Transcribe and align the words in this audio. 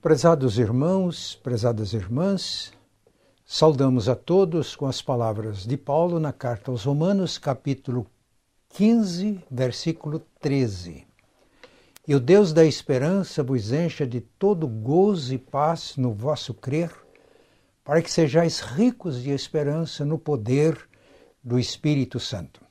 Prezados 0.00 0.58
irmãos, 0.58 1.38
prezadas 1.42 1.92
irmãs, 1.92 2.72
saudamos 3.44 4.08
a 4.08 4.16
todos 4.16 4.74
com 4.74 4.86
as 4.86 5.02
palavras 5.02 5.66
de 5.66 5.76
Paulo 5.76 6.18
na 6.18 6.32
carta 6.32 6.70
aos 6.70 6.84
Romanos, 6.84 7.36
capítulo 7.36 8.06
15, 8.70 9.44
versículo 9.50 10.22
13. 10.40 11.06
E 12.08 12.14
o 12.14 12.18
Deus 12.18 12.54
da 12.54 12.64
esperança 12.64 13.42
vos 13.42 13.72
encha 13.72 14.06
de 14.06 14.22
todo 14.22 14.66
gozo 14.66 15.34
e 15.34 15.38
paz 15.38 15.98
no 15.98 16.14
vosso 16.14 16.54
crer, 16.54 16.90
para 17.84 18.00
que 18.00 18.10
sejais 18.10 18.60
ricos 18.60 19.22
de 19.22 19.28
esperança 19.28 20.02
no 20.02 20.18
poder 20.18 20.78
do 21.44 21.58
Espírito 21.58 22.18
Santo. 22.18 22.62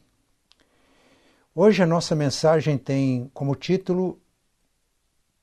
Hoje 1.53 1.83
a 1.83 1.85
nossa 1.85 2.15
mensagem 2.15 2.75
tem 2.75 3.29
como 3.35 3.55
título 3.55 4.19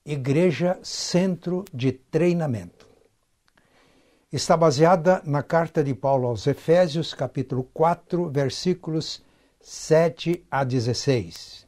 Igreja 0.09 0.79
Centro 0.85 1.65
de 1.75 1.91
Treinamento. 1.91 2.87
Está 4.33 4.57
baseada 4.57 5.21
na 5.25 5.43
carta 5.43 5.83
de 5.83 5.97
Paulo 5.97 6.29
aos 6.29 6.47
Efésios, 6.47 7.13
capítulo 7.13 7.65
4, 7.75 8.31
versículos 8.31 9.21
7 9.61 10.47
a 10.49 10.63
16. 10.63 11.67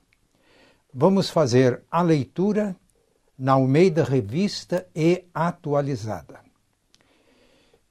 Vamos 0.95 1.29
fazer 1.29 1.83
a 1.91 2.01
leitura 2.01 2.77
na 3.37 3.55
Almeida 3.55 4.05
Revista 4.05 4.87
e 4.95 5.25
Atualizada. 5.35 6.39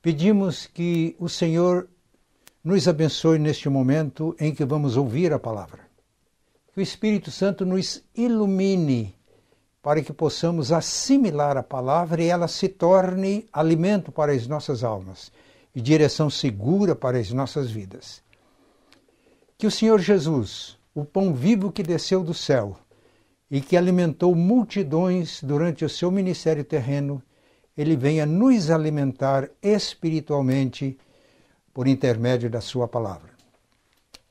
Pedimos 0.02 0.66
que 0.66 1.14
o 1.20 1.28
Senhor 1.28 1.90
nos 2.64 2.88
abençoe 2.88 3.38
neste 3.38 3.68
momento 3.68 4.34
em 4.40 4.56
que 4.56 4.64
vamos 4.64 4.96
ouvir 4.96 5.34
a 5.34 5.40
palavra. 5.40 5.90
Que 6.74 6.80
o 6.80 6.82
Espírito 6.82 7.32
Santo 7.32 7.66
nos 7.66 8.02
ilumine 8.16 9.17
para 9.88 10.02
que 10.02 10.12
possamos 10.12 10.74
assimilar 10.74 11.56
a 11.56 11.64
palavra 11.64 12.22
e 12.22 12.28
ela 12.28 12.50
se 12.50 12.68
torne 12.68 13.48
alimento 13.54 14.12
para 14.12 14.34
as 14.34 14.46
nossas 14.46 14.84
almas 14.84 15.32
e 15.74 15.80
direção 15.80 16.30
segura 16.30 16.94
para 16.94 17.18
as 17.18 17.32
nossas 17.32 17.72
vidas. 17.72 18.22
Que 19.58 19.66
o 19.66 19.72
Senhor 19.72 19.98
Jesus, 19.98 20.78
o 20.94 21.06
pão 21.06 21.34
vivo 21.34 21.72
que 21.72 21.82
desceu 21.82 22.22
do 22.22 22.34
céu 22.34 22.78
e 23.50 23.62
que 23.62 23.78
alimentou 23.78 24.36
multidões 24.36 25.42
durante 25.42 25.86
o 25.86 25.90
seu 25.90 26.12
ministério 26.12 26.66
terreno, 26.66 27.24
ele 27.78 27.96
venha 27.96 28.26
nos 28.26 28.70
alimentar 28.70 29.50
espiritualmente 29.62 30.98
por 31.74 31.88
intermédio 31.88 32.50
da 32.50 32.60
sua 32.60 32.90
palavra. 32.90 33.32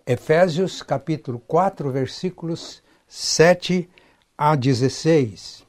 Efésios 0.07 0.83
capítulo 0.83 1.39
4, 1.39 1.91
versículos 1.91 2.83
7 3.09 3.89
a 4.37 4.55
16. 4.55 5.65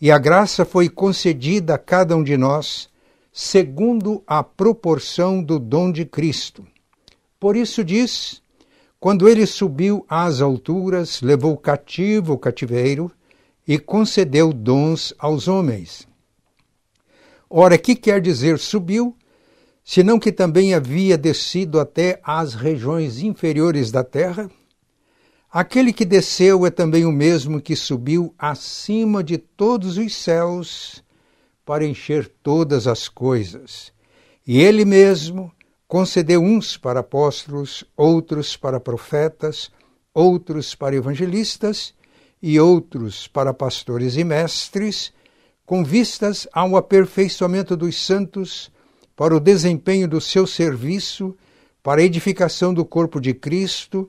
E 0.00 0.10
a 0.10 0.18
graça 0.18 0.64
foi 0.64 0.88
concedida 0.88 1.74
a 1.74 1.78
cada 1.78 2.16
um 2.16 2.22
de 2.22 2.36
nós 2.36 2.88
segundo 3.32 4.22
a 4.26 4.42
proporção 4.42 5.42
do 5.42 5.58
dom 5.58 5.92
de 5.92 6.04
Cristo. 6.04 6.66
Por 7.38 7.56
isso 7.56 7.84
diz: 7.84 8.42
quando 9.00 9.28
ele 9.28 9.46
subiu 9.46 10.04
às 10.08 10.40
alturas, 10.40 11.20
levou 11.20 11.56
cativo 11.56 12.32
o 12.32 12.38
cativeiro 12.38 13.10
e 13.66 13.78
concedeu 13.78 14.52
dons 14.52 15.14
aos 15.18 15.46
homens. 15.46 16.08
Ora, 17.48 17.78
que 17.78 17.94
quer 17.94 18.20
dizer 18.20 18.58
subiu? 18.58 19.16
Senão 19.84 20.18
que 20.18 20.32
também 20.32 20.74
havia 20.74 21.16
descido 21.16 21.80
até 21.80 22.20
às 22.22 22.54
regiões 22.54 23.20
inferiores 23.20 23.90
da 23.90 24.04
terra? 24.04 24.50
Aquele 25.60 25.92
que 25.92 26.04
desceu 26.04 26.64
é 26.64 26.70
também 26.70 27.04
o 27.04 27.10
mesmo 27.10 27.60
que 27.60 27.74
subiu 27.74 28.32
acima 28.38 29.24
de 29.24 29.36
todos 29.36 29.98
os 29.98 30.14
céus 30.14 31.02
para 31.66 31.84
encher 31.84 32.30
todas 32.44 32.86
as 32.86 33.08
coisas. 33.08 33.92
E 34.46 34.60
ele 34.60 34.84
mesmo 34.84 35.50
concedeu 35.88 36.40
uns 36.40 36.76
para 36.76 37.00
apóstolos, 37.00 37.82
outros 37.96 38.56
para 38.56 38.78
profetas, 38.78 39.68
outros 40.14 40.76
para 40.76 40.94
evangelistas 40.94 41.92
e 42.40 42.60
outros 42.60 43.26
para 43.26 43.52
pastores 43.52 44.16
e 44.16 44.22
mestres, 44.22 45.12
com 45.66 45.82
vistas 45.82 46.46
ao 46.52 46.76
aperfeiçoamento 46.76 47.76
dos 47.76 48.00
santos, 48.00 48.70
para 49.16 49.34
o 49.34 49.40
desempenho 49.40 50.06
do 50.06 50.20
seu 50.20 50.46
serviço, 50.46 51.36
para 51.82 52.00
a 52.00 52.04
edificação 52.04 52.72
do 52.72 52.84
corpo 52.84 53.20
de 53.20 53.34
Cristo 53.34 54.08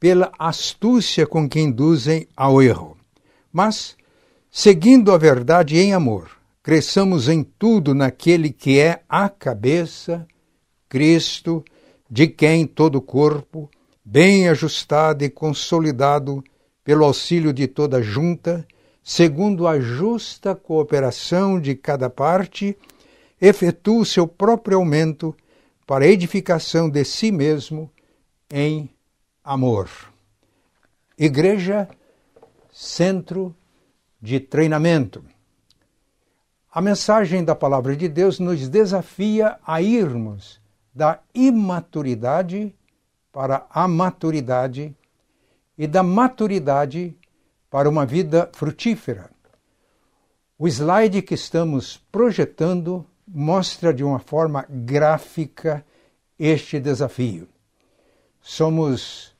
pela 0.00 0.32
astúcia 0.38 1.26
com 1.26 1.46
que 1.46 1.60
induzem 1.60 2.26
ao 2.34 2.62
erro. 2.62 2.96
Mas, 3.52 3.94
seguindo 4.50 5.12
a 5.12 5.18
verdade 5.18 5.78
em 5.78 5.92
amor, 5.92 6.30
cresçamos 6.62 7.28
em 7.28 7.42
tudo 7.42 7.94
naquele 7.94 8.50
que 8.50 8.80
é 8.80 9.02
a 9.06 9.28
cabeça, 9.28 10.26
Cristo, 10.88 11.62
de 12.10 12.26
quem 12.26 12.66
todo 12.66 12.96
o 12.96 13.02
corpo, 13.02 13.70
bem 14.02 14.48
ajustado 14.48 15.22
e 15.22 15.28
consolidado 15.28 16.42
pelo 16.82 17.04
auxílio 17.04 17.52
de 17.52 17.68
toda 17.68 18.02
junta, 18.02 18.66
segundo 19.04 19.68
a 19.68 19.78
justa 19.78 20.54
cooperação 20.54 21.60
de 21.60 21.74
cada 21.74 22.08
parte, 22.08 22.76
efetua 23.40 24.00
o 24.00 24.06
seu 24.06 24.26
próprio 24.26 24.78
aumento 24.78 25.36
para 25.86 26.06
edificação 26.06 26.88
de 26.88 27.04
si 27.04 27.30
mesmo 27.30 27.90
em 28.50 28.88
amor. 29.44 29.88
Igreja, 31.18 31.88
centro 32.72 33.54
de 34.20 34.38
treinamento. 34.38 35.24
A 36.72 36.80
mensagem 36.80 37.44
da 37.44 37.54
palavra 37.54 37.96
de 37.96 38.08
Deus 38.08 38.38
nos 38.38 38.68
desafia 38.68 39.58
a 39.66 39.82
irmos 39.82 40.60
da 40.94 41.20
imaturidade 41.34 42.74
para 43.32 43.66
a 43.70 43.88
maturidade 43.88 44.94
e 45.76 45.86
da 45.86 46.02
maturidade 46.02 47.16
para 47.70 47.88
uma 47.88 48.04
vida 48.04 48.50
frutífera. 48.52 49.30
O 50.58 50.68
slide 50.68 51.22
que 51.22 51.34
estamos 51.34 51.96
projetando 52.12 53.06
mostra 53.26 53.94
de 53.94 54.04
uma 54.04 54.18
forma 54.18 54.66
gráfica 54.68 55.84
este 56.38 56.78
desafio. 56.78 57.48
Somos 58.40 59.34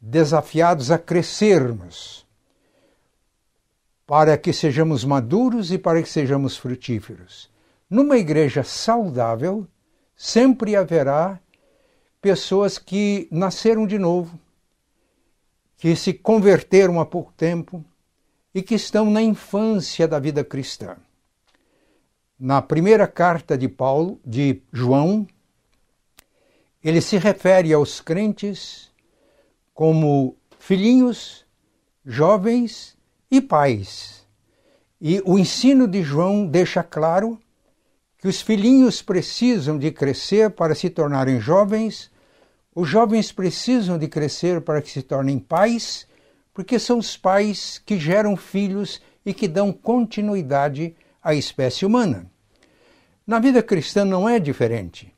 desafiados 0.00 0.90
a 0.90 0.98
crescermos, 0.98 2.26
para 4.06 4.38
que 4.38 4.52
sejamos 4.52 5.04
maduros 5.04 5.72
e 5.72 5.78
para 5.78 6.00
que 6.00 6.08
sejamos 6.08 6.56
frutíferos. 6.56 7.50
Numa 7.90 8.16
igreja 8.16 8.62
saudável, 8.62 9.66
sempre 10.16 10.76
haverá 10.76 11.40
pessoas 12.20 12.78
que 12.78 13.28
nasceram 13.30 13.86
de 13.86 13.98
novo, 13.98 14.38
que 15.76 15.94
se 15.96 16.12
converteram 16.12 17.00
há 17.00 17.06
pouco 17.06 17.32
tempo 17.36 17.84
e 18.54 18.62
que 18.62 18.74
estão 18.74 19.10
na 19.10 19.20
infância 19.20 20.08
da 20.08 20.18
vida 20.18 20.42
cristã. 20.42 20.96
Na 22.38 22.62
primeira 22.62 23.06
carta 23.06 23.56
de 23.56 23.68
Paulo, 23.68 24.20
de 24.24 24.62
João, 24.72 25.26
ele 26.88 27.00
se 27.00 27.18
refere 27.18 27.72
aos 27.72 28.00
crentes 28.00 28.92
como 29.74 30.36
filhinhos, 30.56 31.44
jovens 32.04 32.96
e 33.28 33.40
pais. 33.40 34.24
E 35.00 35.20
o 35.26 35.36
ensino 35.36 35.88
de 35.88 36.04
João 36.04 36.46
deixa 36.46 36.84
claro 36.84 37.40
que 38.18 38.28
os 38.28 38.40
filhinhos 38.40 39.02
precisam 39.02 39.76
de 39.76 39.90
crescer 39.90 40.50
para 40.50 40.76
se 40.76 40.88
tornarem 40.88 41.40
jovens, 41.40 42.08
os 42.72 42.88
jovens 42.88 43.32
precisam 43.32 43.98
de 43.98 44.06
crescer 44.06 44.60
para 44.60 44.80
que 44.80 44.88
se 44.88 45.02
tornem 45.02 45.40
pais, 45.40 46.06
porque 46.54 46.78
são 46.78 46.98
os 46.98 47.16
pais 47.16 47.82
que 47.84 47.98
geram 47.98 48.36
filhos 48.36 49.02
e 49.24 49.34
que 49.34 49.48
dão 49.48 49.72
continuidade 49.72 50.94
à 51.20 51.34
espécie 51.34 51.84
humana. 51.84 52.30
Na 53.26 53.40
vida 53.40 53.60
cristã 53.60 54.04
não 54.04 54.28
é 54.28 54.38
diferente. 54.38 55.15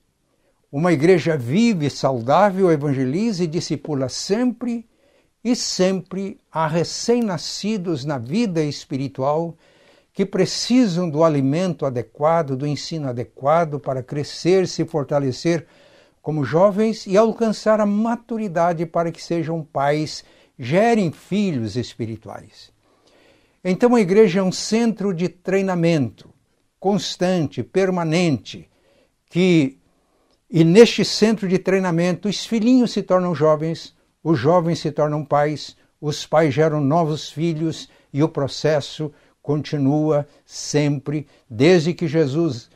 Uma 0.70 0.92
igreja 0.92 1.36
vive, 1.36 1.88
saudável, 1.88 2.70
evangeliza 2.70 3.44
e 3.44 3.46
discipula 3.46 4.08
sempre 4.10 4.86
e 5.42 5.56
sempre 5.56 6.38
a 6.52 6.66
recém-nascidos 6.66 8.04
na 8.04 8.18
vida 8.18 8.62
espiritual 8.62 9.56
que 10.12 10.26
precisam 10.26 11.08
do 11.08 11.24
alimento 11.24 11.86
adequado, 11.86 12.54
do 12.54 12.66
ensino 12.66 13.08
adequado 13.08 13.78
para 13.80 14.02
crescer, 14.02 14.68
se 14.68 14.84
fortalecer 14.84 15.66
como 16.20 16.44
jovens 16.44 17.06
e 17.06 17.16
alcançar 17.16 17.80
a 17.80 17.86
maturidade 17.86 18.84
para 18.84 19.10
que 19.10 19.22
sejam 19.22 19.62
pais, 19.62 20.22
gerem 20.58 21.10
filhos 21.10 21.76
espirituais. 21.76 22.70
Então 23.64 23.94
a 23.94 24.00
igreja 24.00 24.40
é 24.40 24.42
um 24.42 24.52
centro 24.52 25.14
de 25.14 25.28
treinamento 25.28 26.28
constante, 26.78 27.62
permanente, 27.62 28.68
que 29.30 29.78
e 30.50 30.64
neste 30.64 31.04
centro 31.04 31.46
de 31.46 31.58
treinamento 31.58 32.28
os 32.28 32.46
filhinhos 32.46 32.92
se 32.92 33.02
tornam 33.02 33.34
jovens, 33.34 33.94
os 34.22 34.38
jovens 34.38 34.78
se 34.78 34.90
tornam 34.90 35.24
pais, 35.24 35.76
os 36.00 36.26
pais 36.26 36.54
geram 36.54 36.80
novos 36.80 37.30
filhos 37.30 37.88
e 38.12 38.22
o 38.22 38.28
processo 38.28 39.12
continua 39.42 40.26
sempre 40.44 41.26
desde 41.48 41.92
que 41.92 42.06
Jesus 42.06 42.70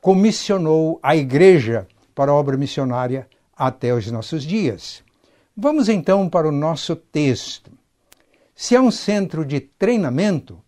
comissionou 0.00 0.98
a 1.02 1.16
igreja 1.16 1.86
para 2.14 2.30
a 2.30 2.34
obra 2.34 2.56
missionária 2.56 3.28
até 3.56 3.94
os 3.94 4.10
nossos 4.10 4.42
dias. 4.42 5.02
Vamos 5.56 5.88
então 5.88 6.28
para 6.28 6.48
o 6.48 6.52
nosso 6.52 6.96
texto. 6.96 7.70
Se 8.54 8.74
é 8.74 8.80
um 8.80 8.90
centro 8.90 9.44
de 9.44 9.60
treinamento, 9.60 10.58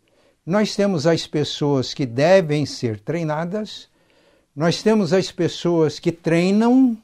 nós 0.45 0.77
temos 0.77 1.07
as 1.07 1.27
pessoas 1.27 1.95
que 1.95 2.05
devem 2.05 2.67
ser 2.67 3.01
treinadas, 3.01 3.89
nós 4.55 4.83
temos 4.83 5.13
as 5.13 5.33
pessoas 5.33 5.99
que 5.99 6.13
treinam 6.13 6.97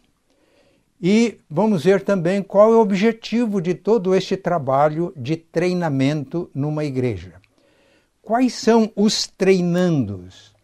e 1.03 1.39
vamos 1.49 1.85
ver 1.85 2.03
também 2.03 2.43
qual 2.43 2.73
é 2.73 2.77
o 2.77 2.81
objetivo 2.81 3.61
de 3.61 3.75
todo 3.75 4.15
este 4.15 4.37
trabalho 4.37 5.13
de 5.17 5.37
treinamento 5.37 6.51
numa 6.55 6.85
igreja. 6.85 7.41
Quais 8.23 8.55
são 8.55 8.93
os 8.95 9.27
treinandos? 9.27 10.55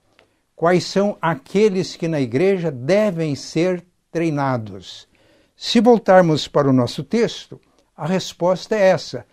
Quais 0.55 0.85
são 0.85 1.17
aqueles 1.21 1.97
que 1.97 2.06
na 2.06 2.21
igreja 2.21 2.71
devem 2.71 3.35
ser 3.35 3.85
treinados? 4.12 5.09
Se 5.56 5.81
voltarmos 5.81 6.47
para 6.47 6.69
o 6.69 6.73
nosso 6.73 7.03
texto, 7.03 7.61
a 7.97 8.06
resposta 8.06 8.77
é 8.77 8.88
essa: 8.88 9.27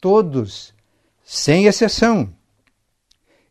todos, 0.00 0.74
sem 1.24 1.64
exceção. 1.64 2.32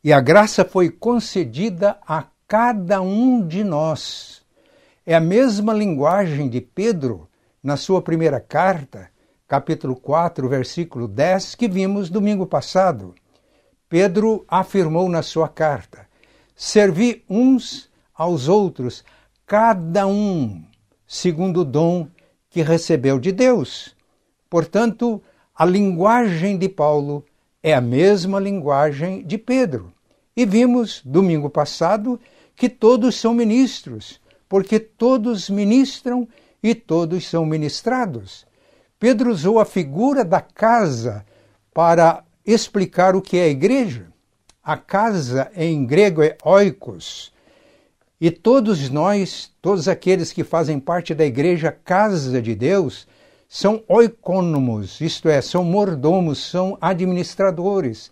E 0.04 0.14
a 0.14 0.22
graça 0.22 0.64
foi 0.64 0.90
concedida 0.90 1.98
a 2.08 2.28
cada 2.48 3.02
um 3.02 3.46
de 3.46 3.64
nós. 3.64 4.42
É 5.06 5.16
a 5.16 5.20
mesma 5.20 5.74
linguagem 5.74 6.50
de 6.50 6.62
Pedro 6.62 7.28
na 7.62 7.78
sua 7.78 8.02
primeira 8.02 8.40
carta, 8.40 9.10
capítulo 9.48 9.96
4, 9.96 10.48
versículo 10.48 11.08
10, 11.08 11.56
que 11.56 11.68
vimos 11.68 12.10
domingo 12.10 12.46
passado. 12.46 13.14
Pedro 13.90 14.46
afirmou 14.48 15.10
na 15.10 15.22
sua 15.22 15.48
carta: 15.48 16.08
Servi 16.56 17.24
uns 17.30 17.90
aos 18.14 18.48
outros, 18.48 19.04
cada 19.46 20.08
um 20.08 20.64
segundo 21.08 21.62
o 21.62 21.66
dom 21.66 22.08
que 22.50 22.62
recebeu 22.62 23.20
de 23.20 23.32
Deus. 23.32 23.96
Portanto, 24.50 25.22
a 25.56 25.66
linguagem 25.66 26.58
de 26.58 26.70
Paulo 26.70 27.24
é 27.62 27.74
a 27.74 27.82
mesma 27.82 28.40
linguagem 28.40 29.24
de 29.24 29.38
Pedro. 29.38 29.94
E 30.36 30.46
vimos 30.46 31.02
domingo 31.06 31.50
passado 31.50 32.20
que 32.56 32.70
todos 32.70 33.16
são 33.16 33.34
ministros, 33.34 34.20
porque 34.48 34.80
todos 34.80 35.50
ministram 35.50 36.28
e 36.62 36.74
todos 36.74 37.28
são 37.28 37.46
ministrados. 37.46 38.46
Pedro 39.00 39.32
usou 39.32 39.60
a 39.60 39.66
figura 39.66 40.24
da 40.24 40.40
casa 40.40 41.26
para 41.74 42.24
explicar 42.46 43.16
o 43.16 43.22
que 43.22 43.38
é 43.38 43.44
a 43.44 43.50
igreja. 43.50 44.08
A 44.64 44.78
casa 44.78 45.52
em 45.56 45.86
grego 45.86 46.24
é 46.24 46.38
oikos. 46.44 47.34
E 48.20 48.32
todos 48.32 48.90
nós, 48.90 49.52
todos 49.62 49.90
aqueles 49.90 50.32
que 50.32 50.44
fazem 50.44 50.80
parte 50.80 51.14
da 51.14 51.26
igreja 51.26 51.72
casa 51.72 52.42
de 52.42 52.56
Deus, 52.56 53.06
são 53.50 53.84
oicônomos, 53.88 55.02
isto 55.02 55.28
é, 55.28 55.42
são 55.42 55.64
mordomos, 55.64 56.40
são 56.40 56.78
administradores. 56.80 58.10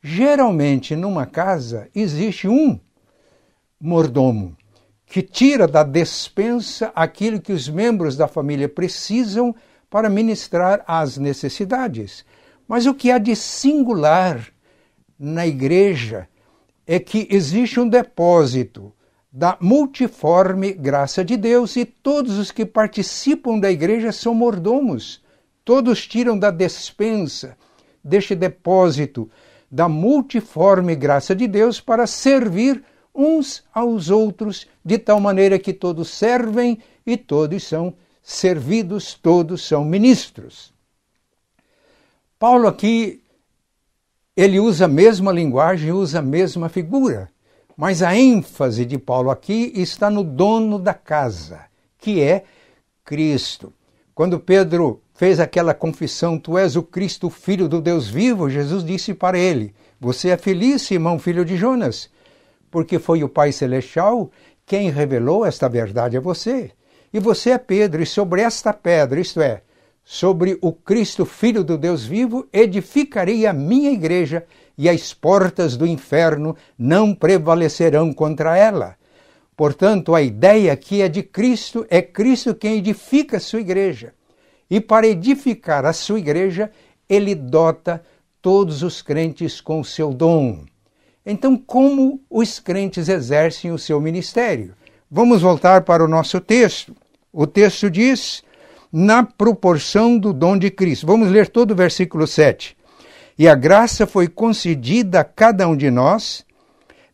Geralmente, 0.00 0.94
numa 0.94 1.26
casa, 1.26 1.88
existe 1.94 2.46
um 2.46 2.78
mordomo, 3.80 4.56
que 5.06 5.22
tira 5.22 5.66
da 5.66 5.82
despensa 5.82 6.92
aquilo 6.94 7.40
que 7.40 7.52
os 7.52 7.68
membros 7.68 8.16
da 8.16 8.28
família 8.28 8.68
precisam 8.68 9.54
para 9.88 10.10
ministrar 10.10 10.84
as 10.86 11.16
necessidades. 11.16 12.24
Mas 12.66 12.86
o 12.86 12.94
que 12.94 13.10
há 13.10 13.18
de 13.18 13.34
singular 13.34 14.46
na 15.18 15.46
igreja 15.46 16.28
é 16.86 16.98
que 16.98 17.26
existe 17.30 17.80
um 17.80 17.88
depósito 17.88 18.92
da 19.32 19.56
multiforme 19.60 20.72
graça 20.72 21.24
de 21.24 21.36
Deus 21.36 21.76
e 21.76 21.84
todos 21.84 22.38
os 22.38 22.50
que 22.50 22.66
participam 22.66 23.58
da 23.58 23.70
igreja 23.70 24.10
são 24.12 24.34
mordomos. 24.34 25.22
Todos 25.64 26.06
tiram 26.06 26.38
da 26.38 26.50
despensa 26.50 27.56
deste 28.02 28.34
depósito 28.34 29.30
da 29.70 29.88
multiforme 29.88 30.94
graça 30.94 31.34
de 31.34 31.46
Deus 31.46 31.80
para 31.80 32.06
servir 32.06 32.82
uns 33.18 33.64
aos 33.74 34.08
outros, 34.10 34.68
de 34.84 34.96
tal 34.96 35.18
maneira 35.18 35.58
que 35.58 35.72
todos 35.72 36.08
servem 36.08 36.78
e 37.04 37.16
todos 37.16 37.64
são 37.64 37.92
servidos, 38.22 39.14
todos 39.14 39.66
são 39.66 39.84
ministros. 39.84 40.72
Paulo 42.38 42.68
aqui 42.68 43.20
ele 44.36 44.60
usa 44.60 44.84
a 44.84 44.88
mesma 44.88 45.32
linguagem, 45.32 45.90
usa 45.90 46.20
a 46.20 46.22
mesma 46.22 46.68
figura, 46.68 47.28
mas 47.76 48.04
a 48.04 48.16
ênfase 48.16 48.84
de 48.84 48.96
Paulo 48.96 49.30
aqui 49.30 49.72
está 49.74 50.08
no 50.08 50.22
dono 50.22 50.78
da 50.78 50.94
casa, 50.94 51.62
que 51.98 52.22
é 52.22 52.44
Cristo. 53.04 53.72
Quando 54.14 54.38
Pedro 54.38 55.02
fez 55.12 55.40
aquela 55.40 55.74
confissão, 55.74 56.38
tu 56.38 56.56
és 56.56 56.76
o 56.76 56.84
Cristo, 56.84 57.28
filho 57.28 57.68
do 57.68 57.80
Deus 57.80 58.06
vivo, 58.06 58.48
Jesus 58.48 58.84
disse 58.84 59.12
para 59.12 59.36
ele: 59.36 59.74
Você 60.00 60.28
é 60.28 60.36
feliz, 60.36 60.82
Simão, 60.82 61.18
filho 61.18 61.44
de 61.44 61.56
Jonas, 61.56 62.08
porque 62.70 62.98
foi 62.98 63.22
o 63.22 63.28
Pai 63.28 63.52
Celestial 63.52 64.30
quem 64.66 64.90
revelou 64.90 65.46
esta 65.46 65.68
verdade 65.68 66.16
a 66.16 66.20
você. 66.20 66.70
E 67.12 67.18
você 67.18 67.50
é 67.50 67.58
Pedro, 67.58 68.02
e 68.02 68.06
sobre 68.06 68.42
esta 68.42 68.72
pedra, 68.72 69.18
isto 69.18 69.40
é, 69.40 69.62
sobre 70.04 70.58
o 70.60 70.72
Cristo, 70.72 71.24
Filho 71.24 71.64
do 71.64 71.78
Deus 71.78 72.04
vivo, 72.04 72.46
edificarei 72.52 73.46
a 73.46 73.52
minha 73.52 73.90
igreja, 73.90 74.44
e 74.76 74.88
as 74.88 75.12
portas 75.12 75.76
do 75.76 75.86
inferno 75.86 76.54
não 76.78 77.14
prevalecerão 77.14 78.12
contra 78.12 78.56
ela. 78.56 78.94
Portanto, 79.56 80.14
a 80.14 80.22
ideia 80.22 80.72
aqui 80.72 81.02
é 81.02 81.08
de 81.08 81.22
Cristo, 81.22 81.84
é 81.90 82.00
Cristo 82.00 82.54
quem 82.54 82.76
edifica 82.76 83.38
a 83.38 83.40
sua 83.40 83.60
igreja. 83.60 84.14
E 84.70 84.80
para 84.80 85.08
edificar 85.08 85.84
a 85.84 85.92
sua 85.92 86.20
igreja, 86.20 86.70
ele 87.08 87.34
dota 87.34 88.02
todos 88.40 88.82
os 88.82 89.02
crentes 89.02 89.60
com 89.60 89.80
o 89.80 89.84
seu 89.84 90.12
dom. 90.12 90.64
Então, 91.30 91.58
como 91.58 92.22
os 92.30 92.58
crentes 92.58 93.06
exercem 93.06 93.70
o 93.70 93.78
seu 93.78 94.00
ministério? 94.00 94.74
Vamos 95.10 95.42
voltar 95.42 95.82
para 95.82 96.02
o 96.02 96.08
nosso 96.08 96.40
texto. 96.40 96.96
O 97.30 97.46
texto 97.46 97.90
diz: 97.90 98.42
na 98.90 99.22
proporção 99.22 100.18
do 100.18 100.32
dom 100.32 100.56
de 100.56 100.70
Cristo. 100.70 101.06
Vamos 101.06 101.28
ler 101.28 101.50
todo 101.50 101.72
o 101.72 101.76
versículo 101.76 102.26
7. 102.26 102.74
E 103.38 103.46
a 103.46 103.54
graça 103.54 104.06
foi 104.06 104.26
concedida 104.26 105.20
a 105.20 105.24
cada 105.24 105.68
um 105.68 105.76
de 105.76 105.90
nós 105.90 106.46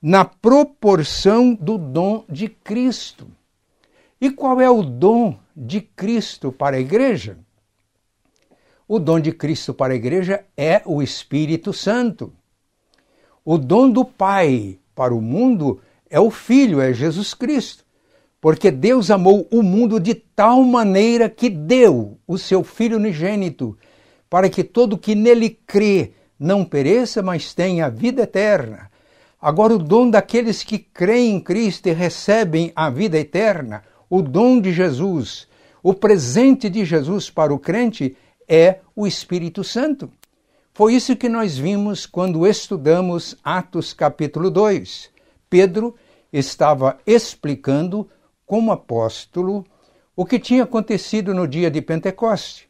na 0.00 0.24
proporção 0.24 1.52
do 1.52 1.76
dom 1.76 2.24
de 2.28 2.48
Cristo. 2.48 3.26
E 4.20 4.30
qual 4.30 4.60
é 4.60 4.70
o 4.70 4.84
dom 4.84 5.36
de 5.56 5.80
Cristo 5.80 6.52
para 6.52 6.76
a 6.76 6.80
igreja? 6.80 7.36
O 8.86 9.00
dom 9.00 9.18
de 9.18 9.32
Cristo 9.32 9.74
para 9.74 9.92
a 9.92 9.96
igreja 9.96 10.44
é 10.56 10.82
o 10.84 11.02
Espírito 11.02 11.72
Santo. 11.72 12.32
O 13.44 13.58
dom 13.58 13.90
do 13.90 14.06
Pai 14.06 14.78
para 14.94 15.14
o 15.14 15.20
mundo 15.20 15.78
é 16.08 16.18
o 16.18 16.30
Filho, 16.30 16.80
é 16.80 16.94
Jesus 16.94 17.34
Cristo. 17.34 17.84
Porque 18.40 18.70
Deus 18.70 19.10
amou 19.10 19.46
o 19.50 19.62
mundo 19.62 20.00
de 20.00 20.14
tal 20.14 20.62
maneira 20.64 21.28
que 21.28 21.50
deu 21.50 22.18
o 22.26 22.38
seu 22.38 22.64
Filho 22.64 22.96
unigênito, 22.96 23.76
para 24.30 24.48
que 24.48 24.64
todo 24.64 24.96
que 24.96 25.14
nele 25.14 25.50
crê 25.66 26.12
não 26.38 26.64
pereça, 26.64 27.22
mas 27.22 27.52
tenha 27.52 27.90
vida 27.90 28.22
eterna. 28.22 28.90
Agora, 29.40 29.74
o 29.74 29.78
dom 29.78 30.08
daqueles 30.08 30.62
que 30.62 30.78
creem 30.78 31.36
em 31.36 31.40
Cristo 31.40 31.86
e 31.86 31.92
recebem 31.92 32.72
a 32.74 32.88
vida 32.88 33.18
eterna, 33.18 33.82
o 34.08 34.22
dom 34.22 34.58
de 34.58 34.72
Jesus, 34.72 35.46
o 35.82 35.92
presente 35.92 36.70
de 36.70 36.82
Jesus 36.82 37.28
para 37.28 37.52
o 37.52 37.58
crente 37.58 38.16
é 38.48 38.78
o 38.96 39.06
Espírito 39.06 39.62
Santo. 39.62 40.10
Foi 40.76 40.92
isso 40.92 41.14
que 41.14 41.28
nós 41.28 41.56
vimos 41.56 42.04
quando 42.04 42.44
estudamos 42.44 43.36
Atos 43.44 43.92
capítulo 43.92 44.50
2. 44.50 45.08
Pedro 45.48 45.94
estava 46.32 46.98
explicando 47.06 48.10
como 48.44 48.72
apóstolo 48.72 49.64
o 50.16 50.26
que 50.26 50.36
tinha 50.36 50.64
acontecido 50.64 51.32
no 51.32 51.46
dia 51.46 51.70
de 51.70 51.80
Pentecoste. 51.80 52.68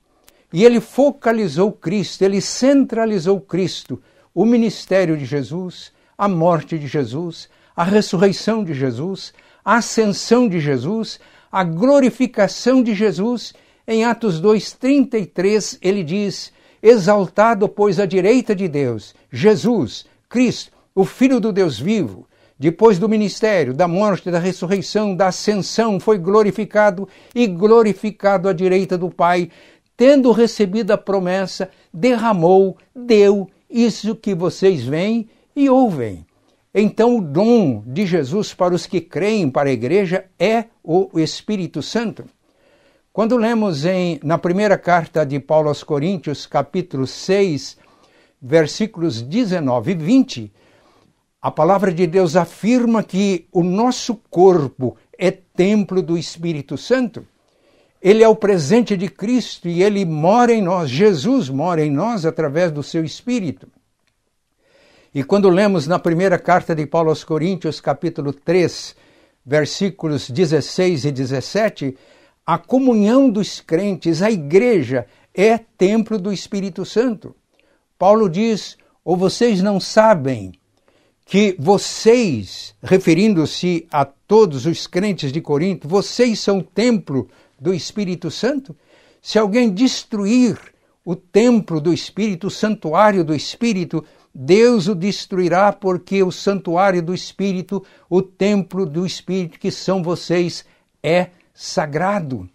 E 0.52 0.66
ele 0.66 0.82
focalizou 0.82 1.72
Cristo, 1.72 2.20
ele 2.20 2.42
centralizou 2.42 3.40
Cristo, 3.40 4.02
o 4.34 4.44
ministério 4.44 5.16
de 5.16 5.24
Jesus, 5.24 5.90
a 6.18 6.28
morte 6.28 6.78
de 6.78 6.86
Jesus, 6.86 7.48
a 7.74 7.84
ressurreição 7.84 8.62
de 8.62 8.74
Jesus, 8.74 9.32
a 9.64 9.76
ascensão 9.76 10.46
de 10.46 10.60
Jesus, 10.60 11.18
a 11.50 11.64
glorificação 11.64 12.82
de 12.82 12.94
Jesus. 12.94 13.54
Em 13.88 14.04
Atos 14.04 14.42
2:33 14.42 15.78
ele 15.80 16.04
diz: 16.04 16.52
Exaltado, 16.86 17.66
pois, 17.66 17.98
à 17.98 18.04
direita 18.04 18.54
de 18.54 18.68
Deus, 18.68 19.14
Jesus, 19.32 20.04
Cristo, 20.28 20.70
o 20.94 21.02
Filho 21.06 21.40
do 21.40 21.50
Deus 21.50 21.80
vivo, 21.80 22.28
depois 22.58 22.98
do 22.98 23.08
ministério, 23.08 23.72
da 23.72 23.88
morte, 23.88 24.30
da 24.30 24.38
ressurreição, 24.38 25.16
da 25.16 25.28
ascensão, 25.28 25.98
foi 25.98 26.18
glorificado 26.18 27.08
e 27.34 27.46
glorificado 27.46 28.50
à 28.50 28.52
direita 28.52 28.98
do 28.98 29.08
Pai, 29.08 29.50
tendo 29.96 30.30
recebido 30.30 30.90
a 30.90 30.98
promessa, 30.98 31.70
derramou, 31.90 32.76
deu 32.94 33.48
isso 33.70 34.14
que 34.14 34.34
vocês 34.34 34.84
veem 34.84 35.26
e 35.56 35.70
ouvem. 35.70 36.26
Então, 36.74 37.16
o 37.16 37.22
dom 37.22 37.82
de 37.86 38.04
Jesus 38.04 38.52
para 38.52 38.74
os 38.74 38.84
que 38.84 39.00
creem 39.00 39.48
para 39.48 39.70
a 39.70 39.72
igreja 39.72 40.26
é 40.38 40.66
o 40.82 41.08
Espírito 41.18 41.80
Santo. 41.80 42.26
Quando 43.14 43.36
lemos 43.36 43.84
em, 43.84 44.18
na 44.24 44.36
primeira 44.36 44.76
carta 44.76 45.24
de 45.24 45.38
Paulo 45.38 45.68
aos 45.68 45.84
Coríntios, 45.84 46.46
capítulo 46.46 47.06
6, 47.06 47.76
versículos 48.42 49.22
19 49.22 49.92
e 49.92 49.94
20, 49.94 50.52
a 51.40 51.48
palavra 51.48 51.94
de 51.94 52.08
Deus 52.08 52.34
afirma 52.34 53.04
que 53.04 53.46
o 53.52 53.62
nosso 53.62 54.16
corpo 54.28 54.96
é 55.16 55.30
templo 55.30 56.02
do 56.02 56.18
Espírito 56.18 56.76
Santo. 56.76 57.24
Ele 58.02 58.24
é 58.24 58.28
o 58.28 58.34
presente 58.34 58.96
de 58.96 59.08
Cristo 59.08 59.68
e 59.68 59.80
ele 59.80 60.04
mora 60.04 60.52
em 60.52 60.60
nós. 60.60 60.90
Jesus 60.90 61.48
mora 61.48 61.84
em 61.84 61.92
nós 61.92 62.26
através 62.26 62.72
do 62.72 62.82
seu 62.82 63.04
Espírito. 63.04 63.68
E 65.14 65.22
quando 65.22 65.48
lemos 65.48 65.86
na 65.86 66.00
primeira 66.00 66.36
carta 66.36 66.74
de 66.74 66.84
Paulo 66.84 67.10
aos 67.10 67.22
Coríntios, 67.22 67.80
capítulo 67.80 68.32
3, 68.32 68.96
versículos 69.46 70.28
16 70.28 71.04
e 71.04 71.12
17, 71.12 71.96
a 72.46 72.58
comunhão 72.58 73.30
dos 73.30 73.60
crentes, 73.60 74.22
a 74.22 74.30
igreja, 74.30 75.06
é 75.32 75.58
templo 75.58 76.18
do 76.18 76.32
Espírito 76.32 76.84
Santo. 76.84 77.34
Paulo 77.98 78.28
diz: 78.28 78.76
ou 79.04 79.16
vocês 79.16 79.62
não 79.62 79.78
sabem 79.80 80.52
que 81.26 81.56
vocês, 81.58 82.74
referindo-se 82.82 83.86
a 83.90 84.04
todos 84.04 84.66
os 84.66 84.86
crentes 84.86 85.32
de 85.32 85.40
Corinto, 85.40 85.88
vocês 85.88 86.38
são 86.38 86.60
templo 86.60 87.28
do 87.58 87.72
Espírito 87.72 88.30
Santo? 88.30 88.76
Se 89.22 89.38
alguém 89.38 89.70
destruir 89.70 90.58
o 91.04 91.16
templo 91.16 91.80
do 91.80 91.92
Espírito, 91.92 92.48
o 92.48 92.50
santuário 92.50 93.24
do 93.24 93.34
Espírito, 93.34 94.04
Deus 94.34 94.86
o 94.88 94.94
destruirá, 94.94 95.72
porque 95.72 96.22
o 96.22 96.32
santuário 96.32 97.02
do 97.02 97.14
Espírito, 97.14 97.84
o 98.08 98.20
templo 98.20 98.84
do 98.84 99.06
Espírito 99.06 99.58
que 99.58 99.70
são 99.70 100.02
vocês, 100.02 100.64
é 101.02 101.28
sagrado. 101.54 102.48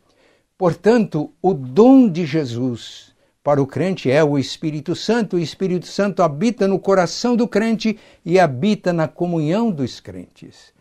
Portanto, 0.58 1.32
o 1.42 1.54
dom 1.54 2.10
de 2.10 2.26
Jesus 2.26 3.16
para 3.42 3.62
o 3.62 3.66
crente 3.66 4.12
é 4.12 4.22
o 4.22 4.38
Espírito 4.38 4.94
Santo. 4.96 5.38
O 5.38 5.40
Espírito 5.40 5.88
Santo 5.88 6.22
habita 6.22 6.68
no 6.68 6.78
coração 6.78 7.36
do 7.36 7.48
crente 7.48 7.98
e 8.26 8.38
habita 8.38 8.92
na 8.92 9.08
comunhão 9.08 9.72
dos 9.72 10.02
crentes. 10.02 10.74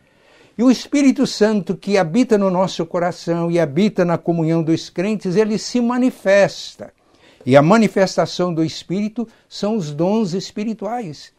E 0.57 0.63
o 0.63 0.69
Espírito 0.69 1.25
Santo 1.25 1.77
que 1.77 1.97
habita 1.97 2.37
no 2.37 2.51
nosso 2.51 2.85
coração 2.85 3.49
e 3.49 3.57
habita 3.57 4.03
na 4.03 4.17
comunhão 4.17 4.61
dos 4.61 4.89
crentes, 4.89 5.37
ele 5.37 5.57
se 5.57 5.79
manifesta. 5.79 6.91
E 7.45 7.55
a 7.55 7.61
manifestação 7.61 8.53
do 8.53 8.65
Espírito 8.65 9.25
são 9.47 9.77
os 9.77 9.91
dons 9.91 10.33
espirituais. 10.33 11.31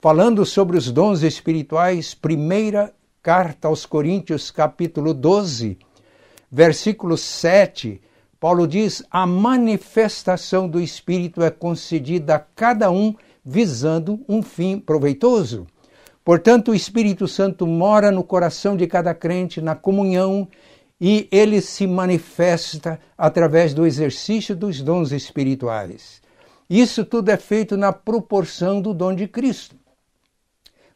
Falando 0.00 0.46
sobre 0.46 0.76
os 0.76 0.92
dons 0.92 1.22
espirituais, 1.22 2.14
primeira 2.14 2.94
carta 3.20 3.66
aos 3.66 3.84
Coríntios, 3.84 4.52
capítulo 4.52 5.12
12, 5.12 5.76
versículo 6.50 7.16
7, 7.16 8.00
Paulo 8.38 8.66
diz: 8.66 9.02
a 9.10 9.26
manifestação 9.26 10.68
do 10.68 10.80
Espírito 10.80 11.42
é 11.42 11.50
concedida 11.50 12.36
a 12.36 12.38
cada 12.38 12.90
um 12.90 13.14
visando 13.44 14.20
um 14.28 14.42
fim 14.42 14.78
proveitoso. 14.78 15.66
Portanto, 16.24 16.72
o 16.72 16.74
Espírito 16.74 17.28
Santo 17.28 17.66
mora 17.66 18.10
no 18.10 18.24
coração 18.24 18.76
de 18.76 18.86
cada 18.86 19.14
crente, 19.14 19.60
na 19.60 19.76
comunhão, 19.76 20.48
e 21.00 21.28
ele 21.30 21.60
se 21.60 21.86
manifesta 21.86 22.98
através 23.16 23.72
do 23.72 23.86
exercício 23.86 24.56
dos 24.56 24.82
dons 24.82 25.12
espirituais. 25.12 26.20
Isso 26.68 27.04
tudo 27.04 27.30
é 27.30 27.36
feito 27.36 27.76
na 27.76 27.92
proporção 27.92 28.80
do 28.80 28.92
dom 28.92 29.14
de 29.14 29.28
Cristo. 29.28 29.76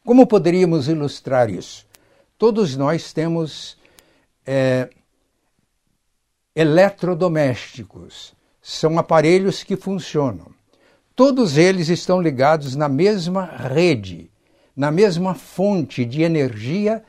Como 0.03 0.27
poderíamos 0.27 0.89
ilustrar 0.89 1.49
isso? 1.49 1.85
Todos 2.37 2.75
nós 2.75 3.13
temos 3.13 3.77
é, 4.45 4.89
eletrodomésticos. 6.55 8.33
São 8.61 8.99
aparelhos 8.99 9.63
que 9.63 9.75
funcionam. 9.75 10.47
Todos 11.15 11.57
eles 11.57 11.87
estão 11.89 12.21
ligados 12.21 12.75
na 12.75 12.89
mesma 12.89 13.45
rede, 13.45 14.29
na 14.75 14.91
mesma 14.91 15.33
fonte 15.33 16.05
de 16.05 16.21
energia 16.21 17.03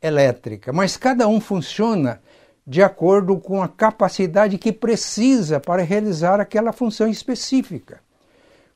elétrica, 0.00 0.72
mas 0.72 0.96
cada 0.96 1.26
um 1.26 1.40
funciona 1.40 2.20
de 2.66 2.82
acordo 2.82 3.36
com 3.38 3.62
a 3.62 3.68
capacidade 3.68 4.58
que 4.58 4.72
precisa 4.72 5.58
para 5.58 5.82
realizar 5.82 6.40
aquela 6.40 6.72
função 6.72 7.08
específica. 7.08 8.00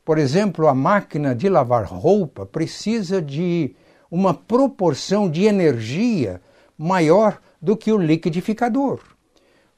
Por 0.05 0.19
exemplo, 0.19 0.67
a 0.67 0.75
máquina 0.75 1.35
de 1.35 1.49
lavar 1.49 1.85
roupa 1.85 2.45
precisa 2.45 3.23
de 3.23 3.77
uma 4.11 4.35
proporção 4.35 5.31
de 5.31 5.45
energia 5.45 6.41
maior 6.77 7.41
do 7.61 7.77
que 7.77 7.93
o 7.93 7.99
liquidificador 7.99 9.12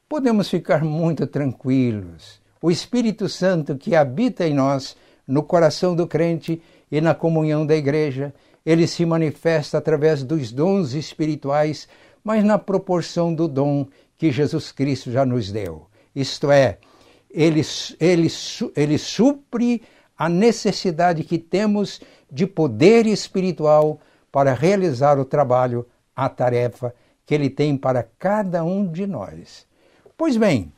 podemos 0.08 0.48
ficar 0.48 0.84
muito 0.84 1.26
tranquilos. 1.26 2.40
O 2.60 2.70
Espírito 2.70 3.28
Santo 3.28 3.76
que 3.76 3.94
habita 3.94 4.46
em 4.46 4.54
nós, 4.54 4.96
no 5.26 5.42
coração 5.42 5.94
do 5.94 6.06
crente 6.06 6.62
e 6.90 7.00
na 7.00 7.14
comunhão 7.14 7.66
da 7.66 7.76
igreja, 7.76 8.32
ele 8.64 8.86
se 8.86 9.04
manifesta 9.04 9.78
através 9.78 10.22
dos 10.22 10.50
dons 10.50 10.94
espirituais, 10.94 11.88
mas 12.22 12.42
na 12.42 12.58
proporção 12.58 13.34
do 13.34 13.46
dom 13.46 13.86
que 14.16 14.30
Jesus 14.30 14.72
Cristo 14.72 15.10
já 15.10 15.26
nos 15.26 15.50
deu. 15.50 15.86
Isto 16.14 16.50
é, 16.50 16.78
ele, 17.30 17.62
ele, 18.00 18.28
ele 18.76 18.98
supre 18.98 19.82
a 20.16 20.28
necessidade 20.28 21.24
que 21.24 21.38
temos 21.38 22.00
de 22.30 22.46
poder 22.46 23.06
espiritual 23.06 24.00
para 24.30 24.54
realizar 24.54 25.18
o 25.18 25.24
trabalho, 25.24 25.86
a 26.14 26.28
tarefa 26.28 26.94
que 27.26 27.34
ele 27.34 27.50
tem 27.50 27.76
para 27.76 28.02
cada 28.18 28.64
um 28.64 28.86
de 28.86 29.06
nós. 29.06 29.66
Pois 30.16 30.36
bem, 30.36 30.72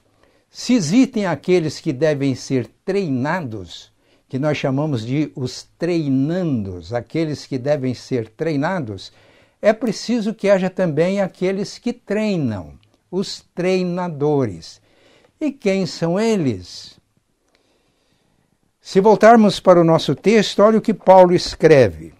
se 0.49 0.73
existem 0.73 1.27
aqueles 1.27 1.79
que 1.79 1.93
devem 1.93 2.35
ser 2.35 2.67
treinados, 2.85 3.93
que 4.29 4.39
nós 4.39 4.57
chamamos 4.57 5.05
de 5.05 5.31
os 5.37 5.69
treinandos, 5.79 6.95
aqueles 6.95 7.47
que 7.47 7.59
devem 7.59 7.93
ser 7.93 8.29
treinados, 8.31 9.13
é 9.61 9.73
preciso 9.73 10.35
que 10.35 10.49
haja 10.49 10.71
também 10.71 11.21
aqueles 11.21 11.79
que 11.79 11.93
treinam, 11.93 12.79
os 13.11 13.45
treinadores. 13.55 14.81
E 15.41 15.53
quem 15.53 15.85
são 15.85 16.19
eles? 16.19 16.99
Se 18.81 19.01
voltarmos 19.01 19.61
para 19.61 19.81
o 19.81 19.85
nosso 19.85 20.15
texto, 20.15 20.61
olha 20.63 20.79
o 20.79 20.83
que 20.83 20.95
Paulo 20.95 21.35
escreve 21.35 22.16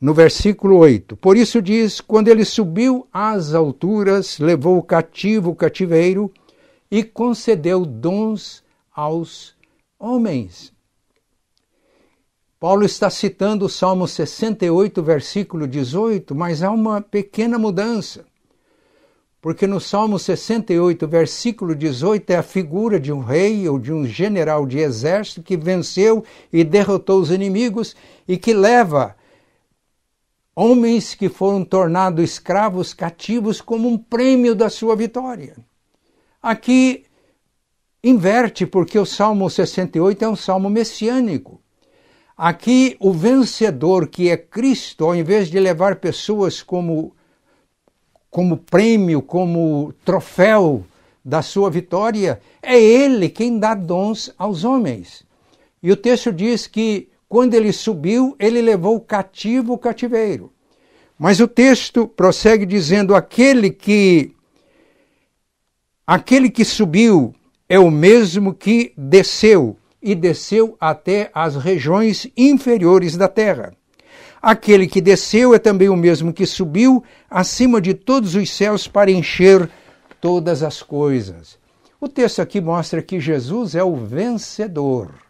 no 0.00 0.12
versículo 0.12 0.76
8. 0.78 1.16
Por 1.16 1.36
isso 1.36 1.60
diz: 1.60 2.00
quando 2.00 2.28
ele 2.28 2.44
subiu 2.44 3.06
às 3.12 3.54
alturas, 3.54 4.38
levou 4.38 4.78
o 4.78 4.82
cativo 4.82 5.50
o 5.50 5.56
cativeiro 5.56 6.32
e 6.90 7.02
concedeu 7.02 7.84
dons 7.84 8.62
aos 8.94 9.54
homens. 9.98 10.72
Paulo 12.58 12.84
está 12.84 13.10
citando 13.10 13.66
o 13.66 13.68
Salmo 13.68 14.08
68, 14.08 15.02
versículo 15.02 15.68
18, 15.68 16.34
mas 16.34 16.62
há 16.62 16.70
uma 16.70 17.02
pequena 17.02 17.58
mudança. 17.58 18.24
Porque 19.42 19.66
no 19.66 19.78
Salmo 19.78 20.18
68, 20.18 21.06
versículo 21.06 21.74
18, 21.74 22.30
é 22.30 22.36
a 22.36 22.42
figura 22.42 22.98
de 22.98 23.12
um 23.12 23.20
rei 23.20 23.68
ou 23.68 23.78
de 23.78 23.92
um 23.92 24.06
general 24.06 24.66
de 24.66 24.78
exército 24.78 25.42
que 25.42 25.56
venceu 25.56 26.24
e 26.52 26.64
derrotou 26.64 27.20
os 27.20 27.30
inimigos 27.30 27.94
e 28.26 28.38
que 28.38 28.54
leva 28.54 29.14
homens 30.56 31.14
que 31.14 31.28
foram 31.28 31.62
tornados 31.62 32.24
escravos 32.24 32.94
cativos 32.94 33.60
como 33.60 33.86
um 33.86 33.98
prêmio 33.98 34.54
da 34.54 34.70
sua 34.70 34.96
vitória. 34.96 35.54
Aqui 36.42 37.04
inverte, 38.02 38.64
porque 38.64 38.98
o 38.98 39.04
Salmo 39.04 39.50
68 39.50 40.24
é 40.24 40.28
um 40.28 40.36
salmo 40.36 40.70
messiânico. 40.70 41.60
Aqui 42.34 42.96
o 42.98 43.12
vencedor, 43.12 44.08
que 44.08 44.30
é 44.30 44.36
Cristo, 44.36 45.04
ao 45.04 45.14
invés 45.14 45.50
de 45.50 45.60
levar 45.60 45.96
pessoas 45.96 46.62
como, 46.62 47.14
como 48.30 48.56
prêmio, 48.56 49.20
como 49.20 49.92
troféu 50.04 50.86
da 51.22 51.42
sua 51.42 51.68
vitória, 51.68 52.40
é 52.62 52.80
Ele 52.80 53.28
quem 53.28 53.58
dá 53.58 53.74
dons 53.74 54.32
aos 54.38 54.64
homens. 54.64 55.22
E 55.82 55.92
o 55.92 55.96
texto 55.96 56.32
diz 56.32 56.66
que 56.66 57.10
quando 57.28 57.54
ele 57.54 57.72
subiu, 57.72 58.36
ele 58.38 58.60
levou 58.60 59.00
cativo 59.00 59.72
o 59.72 59.78
cativeiro. 59.78 60.52
Mas 61.18 61.40
o 61.40 61.48
texto 61.48 62.06
prossegue 62.06 62.64
dizendo: 62.64 63.14
aquele 63.14 63.70
que 63.70 64.32
aquele 66.06 66.50
que 66.50 66.64
subiu 66.64 67.34
é 67.68 67.78
o 67.78 67.90
mesmo 67.90 68.54
que 68.54 68.92
desceu 68.96 69.76
e 70.00 70.14
desceu 70.14 70.76
até 70.78 71.30
as 71.34 71.56
regiões 71.56 72.28
inferiores 72.36 73.16
da 73.16 73.26
terra. 73.26 73.74
Aquele 74.40 74.86
que 74.86 75.00
desceu 75.00 75.52
é 75.52 75.58
também 75.58 75.88
o 75.88 75.96
mesmo 75.96 76.32
que 76.32 76.46
subiu 76.46 77.02
acima 77.28 77.80
de 77.80 77.92
todos 77.94 78.36
os 78.36 78.48
céus 78.50 78.86
para 78.86 79.10
encher 79.10 79.68
todas 80.20 80.62
as 80.62 80.80
coisas. 80.80 81.58
O 82.00 82.06
texto 82.06 82.40
aqui 82.40 82.60
mostra 82.60 83.02
que 83.02 83.18
Jesus 83.18 83.74
é 83.74 83.82
o 83.82 83.96
vencedor 83.96 85.25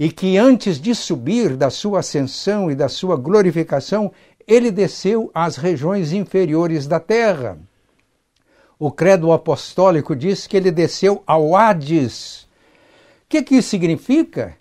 e 0.00 0.10
que 0.10 0.38
antes 0.38 0.80
de 0.80 0.94
subir 0.94 1.58
da 1.58 1.68
sua 1.68 2.00
ascensão 2.00 2.70
e 2.70 2.74
da 2.74 2.88
sua 2.88 3.16
glorificação, 3.16 4.10
ele 4.48 4.70
desceu 4.70 5.30
às 5.34 5.56
regiões 5.56 6.14
inferiores 6.14 6.86
da 6.86 6.98
terra. 6.98 7.58
O 8.78 8.90
credo 8.90 9.30
apostólico 9.30 10.16
diz 10.16 10.46
que 10.46 10.56
ele 10.56 10.70
desceu 10.70 11.22
ao 11.26 11.54
Hades. 11.54 12.44
O 13.24 13.28
que, 13.28 13.42
que 13.42 13.56
isso 13.56 13.68
significa? 13.68 14.56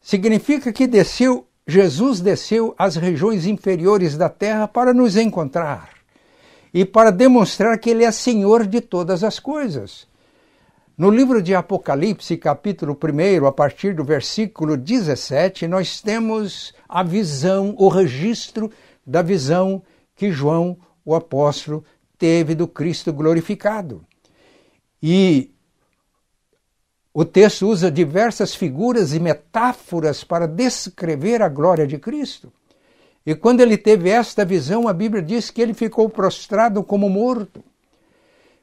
Significa 0.00 0.72
que 0.72 0.86
desceu, 0.86 1.46
Jesus 1.66 2.22
desceu 2.22 2.74
às 2.78 2.96
regiões 2.96 3.44
inferiores 3.44 4.16
da 4.16 4.30
terra 4.30 4.66
para 4.66 4.94
nos 4.94 5.18
encontrar 5.18 5.90
e 6.72 6.86
para 6.86 7.12
demonstrar 7.12 7.76
que 7.78 7.90
ele 7.90 8.04
é 8.04 8.10
Senhor 8.10 8.66
de 8.66 8.80
todas 8.80 9.22
as 9.22 9.38
coisas. 9.38 10.08
No 10.98 11.10
livro 11.10 11.40
de 11.40 11.54
Apocalipse, 11.54 12.36
capítulo 12.36 12.98
1, 13.00 13.46
a 13.46 13.52
partir 13.52 13.94
do 13.94 14.02
versículo 14.02 14.76
17, 14.76 15.68
nós 15.68 16.00
temos 16.00 16.74
a 16.88 17.04
visão, 17.04 17.72
o 17.78 17.86
registro 17.86 18.68
da 19.06 19.22
visão 19.22 19.80
que 20.16 20.32
João, 20.32 20.76
o 21.04 21.14
apóstolo, 21.14 21.84
teve 22.18 22.56
do 22.56 22.66
Cristo 22.66 23.12
glorificado. 23.12 24.04
E 25.00 25.52
o 27.14 27.24
texto 27.24 27.68
usa 27.68 27.92
diversas 27.92 28.56
figuras 28.56 29.14
e 29.14 29.20
metáforas 29.20 30.24
para 30.24 30.48
descrever 30.48 31.42
a 31.42 31.48
glória 31.48 31.86
de 31.86 31.96
Cristo. 31.96 32.52
E 33.24 33.36
quando 33.36 33.60
ele 33.60 33.78
teve 33.78 34.10
esta 34.10 34.44
visão, 34.44 34.88
a 34.88 34.92
Bíblia 34.92 35.22
diz 35.22 35.48
que 35.48 35.62
ele 35.62 35.74
ficou 35.74 36.08
prostrado 36.08 36.82
como 36.82 37.08
morto. 37.08 37.62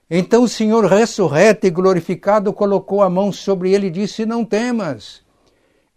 Então 0.09 0.43
o 0.43 0.47
Senhor 0.47 0.85
ressurreto 0.85 1.65
e 1.65 1.71
glorificado 1.71 2.53
colocou 2.53 3.01
a 3.01 3.09
mão 3.09 3.31
sobre 3.31 3.73
ele 3.73 3.87
e 3.87 3.91
disse: 3.91 4.25
Não 4.25 4.45
temas, 4.45 5.21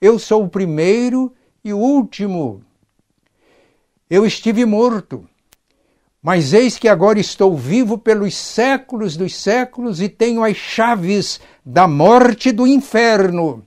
eu 0.00 0.18
sou 0.18 0.44
o 0.44 0.48
primeiro 0.48 1.32
e 1.62 1.72
o 1.72 1.78
último. 1.78 2.62
Eu 4.08 4.24
estive 4.24 4.64
morto, 4.64 5.28
mas 6.22 6.54
eis 6.54 6.78
que 6.78 6.88
agora 6.88 7.20
estou 7.20 7.54
vivo 7.54 7.98
pelos 7.98 8.34
séculos 8.34 9.16
dos 9.16 9.34
séculos 9.34 10.00
e 10.00 10.08
tenho 10.08 10.42
as 10.42 10.56
chaves 10.56 11.38
da 11.64 11.86
morte 11.86 12.48
e 12.48 12.52
do 12.52 12.66
inferno. 12.66 13.64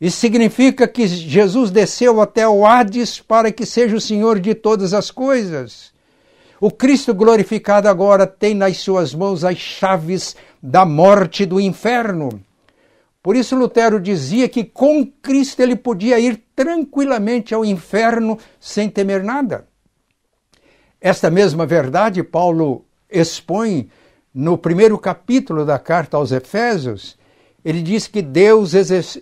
Isso 0.00 0.18
significa 0.18 0.88
que 0.88 1.06
Jesus 1.06 1.70
desceu 1.70 2.20
até 2.20 2.48
o 2.48 2.66
Hades 2.66 3.20
para 3.20 3.52
que 3.52 3.64
seja 3.64 3.96
o 3.96 4.00
Senhor 4.00 4.40
de 4.40 4.54
todas 4.54 4.92
as 4.92 5.10
coisas. 5.10 5.93
O 6.66 6.70
Cristo 6.70 7.12
glorificado 7.12 7.90
agora 7.90 8.26
tem 8.26 8.54
nas 8.54 8.78
suas 8.78 9.14
mãos 9.14 9.44
as 9.44 9.58
chaves 9.58 10.34
da 10.62 10.86
morte 10.86 11.44
do 11.44 11.60
inferno. 11.60 12.40
Por 13.22 13.36
isso 13.36 13.54
Lutero 13.54 14.00
dizia 14.00 14.48
que 14.48 14.64
com 14.64 15.04
Cristo 15.04 15.60
ele 15.60 15.76
podia 15.76 16.18
ir 16.18 16.42
tranquilamente 16.56 17.54
ao 17.54 17.66
inferno 17.66 18.38
sem 18.58 18.88
temer 18.88 19.22
nada. 19.22 19.68
Esta 20.98 21.30
mesma 21.30 21.66
verdade 21.66 22.22
Paulo 22.22 22.86
expõe 23.10 23.90
no 24.32 24.56
primeiro 24.56 24.98
capítulo 24.98 25.66
da 25.66 25.78
carta 25.78 26.16
aos 26.16 26.32
Efésios. 26.32 27.18
Ele 27.62 27.82
diz 27.82 28.06
que 28.06 28.22
Deus 28.22 28.72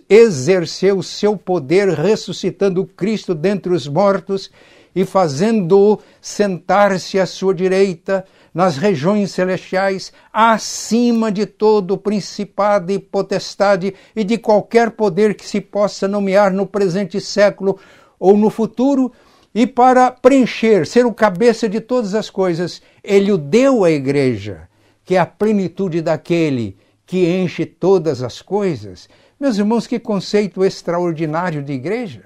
exerceu 0.09 1.03
seu 1.03 1.35
poder 1.35 1.89
ressuscitando 1.89 2.85
Cristo 2.85 3.35
dentre 3.35 3.73
os 3.73 3.85
mortos 3.85 4.49
e 4.95 5.05
fazendo-o 5.05 5.99
sentar-se 6.21 7.19
à 7.19 7.25
sua 7.25 7.53
direita 7.53 8.25
nas 8.53 8.77
regiões 8.77 9.31
celestiais, 9.31 10.13
acima 10.31 11.31
de 11.31 11.45
todo 11.45 11.97
principado 11.97 12.91
e 12.91 12.99
potestade 12.99 13.93
e 14.15 14.23
de 14.23 14.37
qualquer 14.37 14.91
poder 14.91 15.33
que 15.33 15.47
se 15.47 15.59
possa 15.59 16.07
nomear 16.07 16.53
no 16.53 16.67
presente 16.67 17.19
século 17.19 17.79
ou 18.19 18.37
no 18.37 18.49
futuro, 18.49 19.11
e 19.55 19.67
para 19.67 20.09
preencher, 20.11 20.87
ser 20.87 21.05
o 21.05 21.13
cabeça 21.13 21.69
de 21.69 21.79
todas 21.79 22.15
as 22.15 22.29
coisas, 22.29 22.81
ele 23.03 23.31
o 23.31 23.37
deu 23.37 23.83
à 23.83 23.91
igreja, 23.91 24.67
que 25.05 25.15
é 25.15 25.19
a 25.19 25.25
plenitude 25.25 26.01
daquele 26.01 26.77
que 27.05 27.27
enche 27.27 27.65
todas 27.65 28.23
as 28.23 28.41
coisas. 28.41 29.07
Meus 29.39 29.57
irmãos, 29.57 29.85
que 29.85 29.99
conceito 29.99 30.63
extraordinário 30.63 31.61
de 31.61 31.73
igreja! 31.73 32.23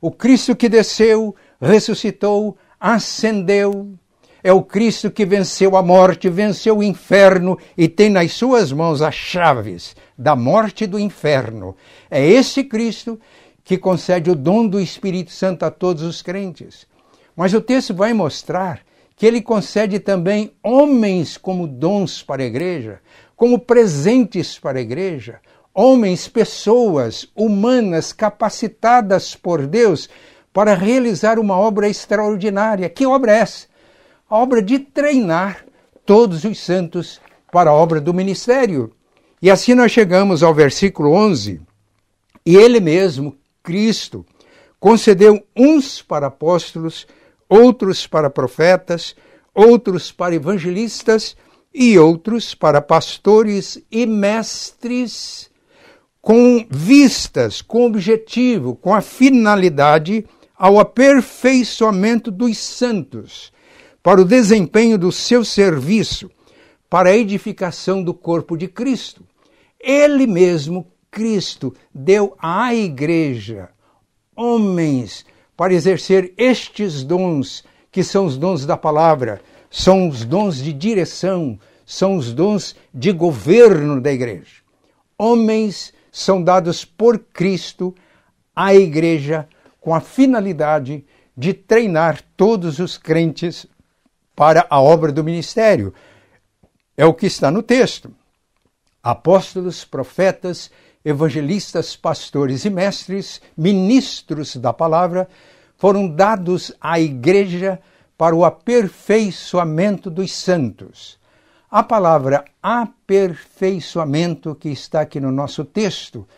O 0.00 0.10
Cristo 0.10 0.56
que 0.56 0.68
desceu, 0.68 1.34
ressuscitou, 1.60 2.56
ascendeu. 2.78 3.92
É 4.42 4.52
o 4.52 4.62
Cristo 4.62 5.10
que 5.10 5.26
venceu 5.26 5.76
a 5.76 5.82
morte, 5.82 6.30
venceu 6.30 6.78
o 6.78 6.82
inferno 6.82 7.58
e 7.76 7.88
tem 7.88 8.08
nas 8.08 8.32
suas 8.32 8.72
mãos 8.72 9.02
as 9.02 9.14
chaves 9.14 9.94
da 10.16 10.34
morte 10.34 10.84
e 10.84 10.86
do 10.86 10.98
inferno. 10.98 11.76
É 12.10 12.26
esse 12.26 12.64
Cristo 12.64 13.20
que 13.62 13.76
concede 13.76 14.30
o 14.30 14.34
dom 14.34 14.66
do 14.66 14.80
Espírito 14.80 15.30
Santo 15.30 15.64
a 15.64 15.70
todos 15.70 16.02
os 16.02 16.22
crentes. 16.22 16.86
Mas 17.36 17.52
o 17.52 17.60
texto 17.60 17.94
vai 17.94 18.14
mostrar 18.14 18.80
que 19.14 19.26
ele 19.26 19.42
concede 19.42 19.98
também 19.98 20.52
homens 20.62 21.36
como 21.36 21.66
dons 21.66 22.22
para 22.22 22.42
a 22.42 22.46
igreja, 22.46 23.00
como 23.36 23.58
presentes 23.58 24.58
para 24.58 24.78
a 24.78 24.82
igreja, 24.82 25.40
homens, 25.74 26.26
pessoas 26.26 27.28
humanas 27.36 28.12
capacitadas 28.12 29.34
por 29.36 29.66
Deus 29.66 30.08
para 30.52 30.74
realizar 30.74 31.38
uma 31.38 31.56
obra 31.56 31.88
extraordinária. 31.88 32.88
Que 32.88 33.06
obra 33.06 33.32
é 33.32 33.38
essa? 33.40 33.66
A 34.28 34.36
obra 34.36 34.62
de 34.62 34.78
treinar 34.78 35.64
todos 36.04 36.44
os 36.44 36.58
santos 36.58 37.20
para 37.52 37.70
a 37.70 37.74
obra 37.74 38.00
do 38.00 38.14
ministério. 38.14 38.92
E 39.40 39.50
assim 39.50 39.74
nós 39.74 39.92
chegamos 39.92 40.42
ao 40.42 40.54
versículo 40.54 41.12
11. 41.12 41.60
E 42.44 42.56
ele 42.56 42.80
mesmo, 42.80 43.36
Cristo, 43.62 44.24
concedeu 44.78 45.44
uns 45.56 46.02
para 46.02 46.28
apóstolos, 46.28 47.06
outros 47.48 48.06
para 48.06 48.30
profetas, 48.30 49.14
outros 49.54 50.10
para 50.10 50.34
evangelistas 50.34 51.36
e 51.72 51.98
outros 51.98 52.54
para 52.54 52.80
pastores 52.80 53.80
e 53.90 54.06
mestres, 54.06 55.50
com 56.20 56.66
vistas, 56.68 57.62
com 57.62 57.86
objetivo, 57.86 58.74
com 58.74 58.94
a 58.94 59.00
finalidade 59.00 60.26
ao 60.60 60.78
aperfeiçoamento 60.78 62.30
dos 62.30 62.58
santos, 62.58 63.50
para 64.02 64.20
o 64.20 64.26
desempenho 64.26 64.98
do 64.98 65.10
seu 65.10 65.42
serviço, 65.42 66.30
para 66.86 67.08
a 67.08 67.16
edificação 67.16 68.02
do 68.02 68.12
corpo 68.12 68.58
de 68.58 68.68
Cristo. 68.68 69.24
Ele 69.80 70.26
mesmo, 70.26 70.86
Cristo, 71.10 71.74
deu 71.94 72.36
à 72.38 72.74
igreja 72.74 73.70
homens 74.36 75.24
para 75.56 75.72
exercer 75.72 76.34
estes 76.36 77.04
dons, 77.04 77.64
que 77.90 78.04
são 78.04 78.26
os 78.26 78.36
dons 78.36 78.66
da 78.66 78.76
palavra, 78.76 79.40
são 79.70 80.10
os 80.10 80.26
dons 80.26 80.56
de 80.56 80.74
direção, 80.74 81.58
são 81.86 82.16
os 82.16 82.34
dons 82.34 82.76
de 82.92 83.12
governo 83.12 83.98
da 83.98 84.12
igreja. 84.12 84.56
Homens 85.16 85.94
são 86.12 86.42
dados 86.42 86.84
por 86.84 87.18
Cristo 87.18 87.94
à 88.54 88.74
igreja 88.74 89.48
com 89.80 89.94
a 89.94 90.00
finalidade 90.00 91.04
de 91.36 91.54
treinar 91.54 92.20
todos 92.36 92.78
os 92.78 92.98
crentes 92.98 93.66
para 94.36 94.66
a 94.68 94.80
obra 94.80 95.10
do 95.10 95.24
ministério. 95.24 95.94
É 96.96 97.04
o 97.04 97.14
que 97.14 97.26
está 97.26 97.50
no 97.50 97.62
texto. 97.62 98.14
Apóstolos, 99.02 99.84
profetas, 99.84 100.70
evangelistas, 101.04 101.96
pastores 101.96 102.64
e 102.64 102.70
mestres, 102.70 103.40
ministros 103.56 104.56
da 104.56 104.72
palavra, 104.72 105.28
foram 105.76 106.06
dados 106.08 106.72
à 106.80 107.00
igreja 107.00 107.80
para 108.18 108.36
o 108.36 108.44
aperfeiçoamento 108.44 110.10
dos 110.10 110.30
santos. 110.32 111.18
A 111.70 111.82
palavra 111.82 112.44
aperfeiçoamento 112.62 114.54
que 114.54 114.68
está 114.68 115.00
aqui 115.00 115.18
no 115.18 115.32
nosso 115.32 115.64
texto 115.64 116.28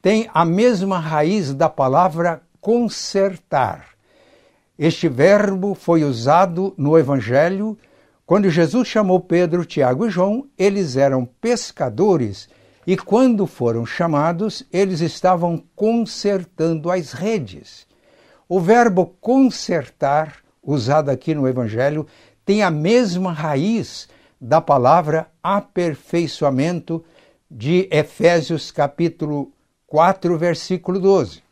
tem 0.00 0.30
a 0.32 0.46
mesma 0.46 0.98
raiz 0.98 1.52
da 1.52 1.68
palavra 1.68 2.40
consertar. 2.66 3.90
Este 4.76 5.08
verbo 5.08 5.72
foi 5.72 6.02
usado 6.02 6.74
no 6.76 6.98
Evangelho 6.98 7.78
quando 8.26 8.50
Jesus 8.50 8.88
chamou 8.88 9.20
Pedro, 9.20 9.64
Tiago 9.64 10.04
e 10.04 10.10
João. 10.10 10.48
Eles 10.58 10.96
eram 10.96 11.24
pescadores 11.24 12.48
E 12.84 12.96
quando 12.96 13.46
foram 13.46 13.86
chamados, 13.86 14.64
eles 14.72 15.00
estavam 15.00 15.62
consertando 15.76 16.90
as 16.90 17.12
redes. 17.12 17.86
O 18.48 18.58
verbo 18.58 19.14
consertar, 19.20 20.38
usado 20.60 21.08
aqui 21.08 21.36
no 21.36 21.46
Evangelho, 21.46 22.04
tem 22.44 22.64
a 22.64 22.70
mesma 22.70 23.32
raiz 23.32 24.08
da 24.40 24.60
palavra 24.60 25.28
aperfeiçoamento 25.40 27.04
de 27.48 27.88
Efésios 27.92 28.72
capítulo 28.72 29.52
4, 29.86 30.36
versículo 30.36 30.98
12. 30.98 31.45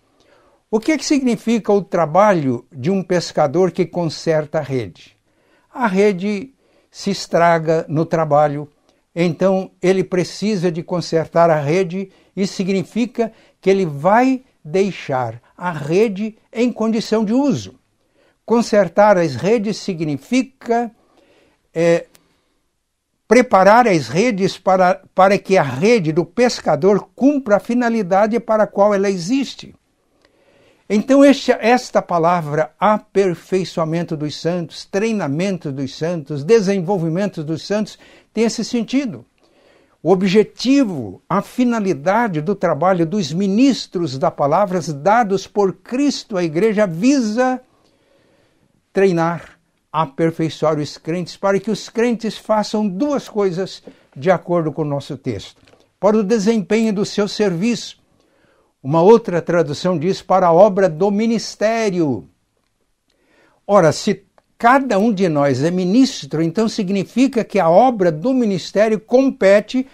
O 0.74 0.80
que, 0.80 0.98
que 0.98 1.06
significa 1.06 1.72
o 1.72 1.80
trabalho 1.80 2.66
de 2.72 2.90
um 2.90 3.00
pescador 3.00 3.70
que 3.70 3.86
conserta 3.86 4.58
a 4.58 4.60
rede? 4.60 5.16
A 5.72 5.86
rede 5.86 6.52
se 6.90 7.12
estraga 7.12 7.86
no 7.88 8.04
trabalho, 8.04 8.68
então 9.14 9.70
ele 9.80 10.02
precisa 10.02 10.72
de 10.72 10.82
consertar 10.82 11.48
a 11.48 11.60
rede, 11.60 12.10
isso 12.34 12.54
significa 12.54 13.32
que 13.60 13.70
ele 13.70 13.86
vai 13.86 14.42
deixar 14.64 15.40
a 15.56 15.70
rede 15.70 16.36
em 16.52 16.72
condição 16.72 17.24
de 17.24 17.32
uso. 17.32 17.78
Consertar 18.44 19.16
as 19.16 19.36
redes 19.36 19.76
significa 19.76 20.90
é, 21.72 22.06
preparar 23.28 23.86
as 23.86 24.08
redes 24.08 24.58
para, 24.58 25.04
para 25.14 25.38
que 25.38 25.56
a 25.56 25.62
rede 25.62 26.10
do 26.10 26.24
pescador 26.24 27.10
cumpra 27.14 27.58
a 27.58 27.60
finalidade 27.60 28.40
para 28.40 28.64
a 28.64 28.66
qual 28.66 28.92
ela 28.92 29.08
existe. 29.08 29.72
Então, 30.96 31.24
esta 31.24 32.00
palavra 32.00 32.70
aperfeiçoamento 32.78 34.16
dos 34.16 34.40
santos, 34.40 34.84
treinamento 34.84 35.72
dos 35.72 35.98
santos, 35.98 36.44
desenvolvimento 36.44 37.42
dos 37.42 37.66
santos, 37.66 37.98
tem 38.32 38.44
esse 38.44 38.64
sentido. 38.64 39.24
O 40.00 40.12
objetivo, 40.12 41.20
a 41.28 41.42
finalidade 41.42 42.40
do 42.40 42.54
trabalho 42.54 43.04
dos 43.04 43.32
ministros 43.32 44.16
da 44.16 44.30
palavra 44.30 44.78
dados 44.92 45.48
por 45.48 45.72
Cristo 45.72 46.36
à 46.36 46.44
igreja 46.44 46.86
visa 46.86 47.60
treinar, 48.92 49.58
aperfeiçoar 49.92 50.78
os 50.78 50.96
crentes 50.96 51.36
para 51.36 51.58
que 51.58 51.72
os 51.72 51.88
crentes 51.88 52.38
façam 52.38 52.86
duas 52.86 53.28
coisas 53.28 53.82
de 54.14 54.30
acordo 54.30 54.70
com 54.70 54.82
o 54.82 54.84
nosso 54.84 55.18
texto. 55.18 55.60
Para 55.98 56.18
o 56.18 56.22
desempenho 56.22 56.92
do 56.92 57.04
seu 57.04 57.26
serviço, 57.26 58.03
uma 58.84 59.00
outra 59.00 59.40
tradução 59.40 59.98
diz 59.98 60.20
para 60.20 60.48
a 60.48 60.52
obra 60.52 60.90
do 60.90 61.10
ministério. 61.10 62.28
Ora, 63.66 63.90
se 63.92 64.26
cada 64.58 64.98
um 64.98 65.10
de 65.10 65.26
nós 65.26 65.64
é 65.64 65.70
ministro, 65.70 66.42
então 66.42 66.68
significa 66.68 67.42
que 67.42 67.58
a 67.58 67.70
obra 67.70 68.12
do 68.12 68.34
ministério 68.34 69.00
compete 69.00 69.86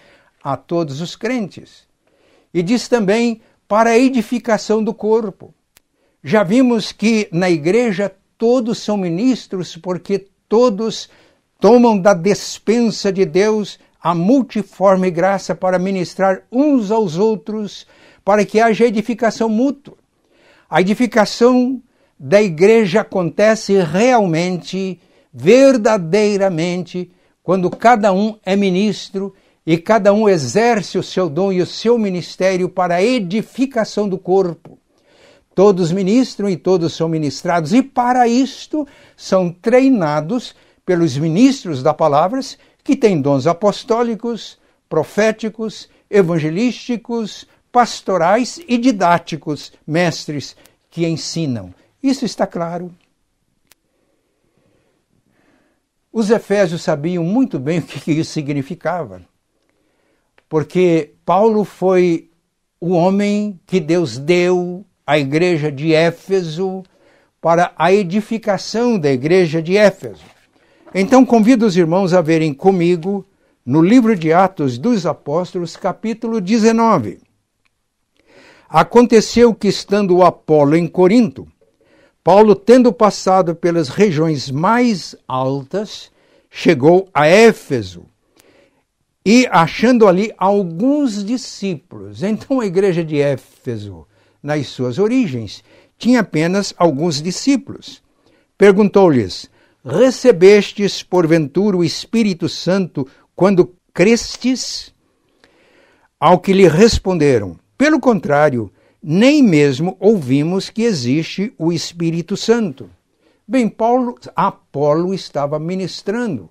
a 0.43 0.57
todos 0.57 1.01
os 1.01 1.15
crentes. 1.15 1.87
E 2.53 2.65
diz 2.65 2.89
também 2.89 3.41
para 3.69 3.91
a 3.91 3.99
edificação 3.99 4.83
do 4.83 4.93
corpo. 4.93 5.55
Já 6.21 6.43
vimos 6.43 6.91
que 6.91 7.29
na 7.31 7.49
igreja 7.49 8.13
todos 8.37 8.79
são 8.79 8.97
ministros 8.97 9.77
porque 9.77 10.27
todos 10.49 11.09
tomam 11.61 11.97
da 11.97 12.13
despensa 12.13 13.13
de 13.13 13.25
Deus 13.25 13.79
a 14.03 14.15
multiforme 14.15 15.11
graça 15.11 15.55
para 15.55 15.79
ministrar 15.79 16.43
uns 16.51 16.91
aos 16.91 17.17
outros 17.19 17.87
para 18.25 18.45
que 18.45 18.61
haja 18.61 18.87
edificação 18.87 19.49
mútua. 19.49 19.97
A 20.69 20.81
edificação 20.81 21.83
da 22.19 22.41
igreja 22.41 23.01
acontece 23.01 23.81
realmente, 23.83 25.01
verdadeiramente, 25.33 27.11
quando 27.43 27.71
cada 27.71 28.13
um 28.13 28.39
é 28.45 28.55
ministro 28.55 29.35
e 29.67 29.77
cada 29.77 30.13
um 30.13 30.29
exerce 30.29 30.99
o 30.99 31.03
seu 31.03 31.29
dom 31.29 31.53
e 31.53 31.61
o 31.61 31.67
seu 31.67 31.99
ministério 31.99 32.69
para 32.69 32.97
a 32.97 33.03
edificação 33.03 34.09
do 34.09 34.19
corpo. 34.19 34.79
Todos 35.55 35.93
ministram 35.93 36.49
e 36.49 36.57
todos 36.57 36.95
são 36.95 37.09
ministrados, 37.09 37.75
e 37.75 37.83
para 37.83 38.27
isto 38.29 38.87
são 39.17 39.51
treinados 39.51 40.55
pelos 40.87 41.17
ministros 41.17 41.83
da 41.83 41.93
palavra, 41.93 42.41
que 42.83 42.97
têm 42.97 43.21
dons 43.21 43.47
apostólicos, 43.47 44.59
proféticos, 44.89 45.89
evangelísticos, 46.11 47.47
pastorais 47.71 48.61
e 48.67 48.77
didáticos, 48.77 49.73
mestres 49.87 50.57
que 50.91 51.07
ensinam. 51.07 51.73
Isso 52.03 52.25
está 52.25 52.47
claro. 52.47 52.93
Os 56.13 56.31
efésios 56.31 56.83
sabiam 56.83 57.23
muito 57.23 57.59
bem 57.59 57.79
o 57.79 57.83
que 57.83 58.11
isso 58.11 58.33
significava, 58.33 59.23
porque 60.49 61.15
Paulo 61.25 61.65
foi 61.65 62.31
o 62.81 62.91
homem 62.91 63.61
que 63.65 63.79
Deus 63.79 64.19
deu 64.19 64.85
à 65.07 65.19
igreja 65.19 65.71
de 65.71 65.95
Éfeso 65.95 66.83
para 67.41 67.73
a 67.77 67.93
edificação 67.93 68.99
da 68.99 69.13
igreja 69.13 69.63
de 69.63 69.77
Éfeso. 69.77 70.25
Então 70.95 71.25
convido 71.25 71.67
os 71.67 71.77
irmãos 71.77 72.13
a 72.13 72.21
verem 72.21 72.53
comigo 72.53 73.25
no 73.65 73.81
livro 73.81 74.17
de 74.17 74.33
Atos 74.33 74.77
dos 74.77 75.07
Apóstolos, 75.07 75.77
capítulo 75.77 76.41
19. 76.41 77.21
Aconteceu 78.69 79.55
que, 79.55 79.69
estando 79.69 80.23
Apolo 80.23 80.75
em 80.75 80.89
Corinto, 80.89 81.47
Paulo, 82.25 82.57
tendo 82.57 82.93
passado 82.93 83.55
pelas 83.55 83.89
regiões 83.89 84.51
mais 84.51 85.15
altas, 85.29 86.11
chegou 86.51 87.09
a 87.15 87.27
Éfeso 87.27 88.05
e, 89.25 89.47
achando 89.51 90.09
ali 90.09 90.33
alguns 90.37 91.25
discípulos, 91.25 92.23
então 92.25 92.61
a 92.61 92.67
igreja 92.67 93.05
de 93.05 93.21
Éfeso, 93.21 94.07
nas 94.43 94.67
suas 94.67 94.99
origens, 94.99 95.63
tinha 95.97 96.21
apenas 96.21 96.75
alguns 96.77 97.23
discípulos. 97.23 98.03
Perguntou-lhes: 98.59 99.49
Recebestes 99.85 101.03
porventura 101.03 101.77
o 101.77 101.85
Espírito 101.85 102.49
Santo 102.51 103.07
quando 103.35 103.75
crestes? 103.95 104.95
Ao 106.19 106.39
que 106.39 106.53
lhe 106.53 106.69
responderam: 106.69 107.59
pelo 107.79 107.99
contrário, 107.99 108.71
nem 109.03 109.43
mesmo 109.43 109.97
ouvimos 109.99 110.69
que 110.69 110.83
existe 110.83 111.55
o 111.57 111.73
Espírito 111.73 112.37
Santo. 112.37 112.91
Bem, 113.49 113.71
Paulo, 113.71 114.17
Apolo 114.37 115.15
estava 115.15 115.59
ministrando 115.59 116.51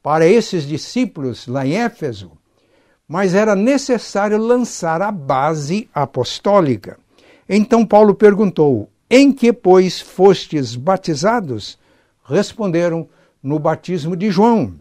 para 0.00 0.24
esses 0.24 0.64
discípulos 0.64 1.48
lá 1.48 1.66
em 1.66 1.74
Éfeso, 1.74 2.30
mas 3.08 3.34
era 3.34 3.56
necessário 3.56 4.38
lançar 4.38 5.02
a 5.02 5.10
base 5.10 5.90
apostólica. 5.92 7.00
Então 7.48 7.84
Paulo 7.84 8.14
perguntou: 8.14 8.88
Em 9.10 9.32
que, 9.32 9.52
pois, 9.52 10.00
fostes 10.00 10.76
batizados? 10.76 11.76
Responderam: 12.28 13.08
No 13.42 13.58
batismo 13.58 14.14
de 14.14 14.30
João. 14.30 14.74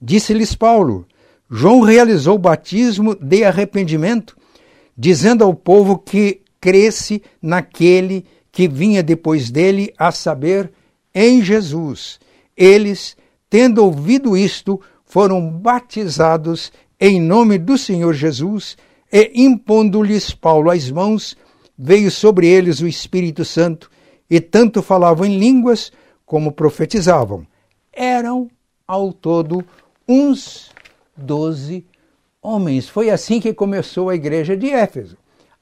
Disse-lhes 0.00 0.54
Paulo: 0.54 1.06
João 1.50 1.80
realizou 1.80 2.36
o 2.36 2.38
batismo 2.38 3.14
de 3.14 3.44
arrependimento 3.44 4.36
dizendo 4.96 5.44
ao 5.44 5.54
povo 5.54 5.98
que 5.98 6.42
cresce 6.60 7.22
naquele 7.40 8.24
que 8.52 8.68
vinha 8.68 9.02
depois 9.02 9.50
dele, 9.50 9.94
a 9.96 10.12
saber, 10.12 10.70
em 11.14 11.42
Jesus. 11.42 12.18
Eles, 12.56 13.16
tendo 13.48 13.82
ouvido 13.82 14.36
isto, 14.36 14.80
foram 15.04 15.48
batizados 15.50 16.70
em 17.00 17.20
nome 17.20 17.56
do 17.56 17.78
Senhor 17.78 18.12
Jesus 18.12 18.76
e, 19.10 19.32
impondo-lhes 19.34 20.32
Paulo 20.32 20.70
as 20.70 20.90
mãos, 20.90 21.36
veio 21.78 22.10
sobre 22.10 22.46
eles 22.46 22.80
o 22.80 22.86
Espírito 22.86 23.44
Santo 23.44 23.90
e 24.28 24.38
tanto 24.38 24.82
falavam 24.82 25.24
em 25.24 25.38
línguas 25.38 25.90
como 26.30 26.52
profetizavam. 26.52 27.44
Eram, 27.92 28.48
ao 28.86 29.12
todo, 29.12 29.64
uns 30.08 30.70
doze 31.16 31.84
homens. 32.40 32.88
Foi 32.88 33.10
assim 33.10 33.40
que 33.40 33.52
começou 33.52 34.08
a 34.08 34.14
igreja 34.14 34.56
de 34.56 34.70
Éfeso. 34.70 35.16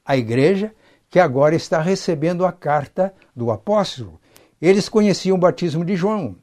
A 0.05 0.15
igreja 0.15 0.71
que 1.09 1.19
agora 1.19 1.55
está 1.55 1.81
recebendo 1.81 2.45
a 2.45 2.51
carta 2.51 3.11
do 3.35 3.49
apóstolo. 3.49 4.19
Eles 4.61 4.87
conheciam 4.87 5.37
o 5.37 5.39
batismo 5.39 5.83
de 5.83 5.95
João. 5.95 6.35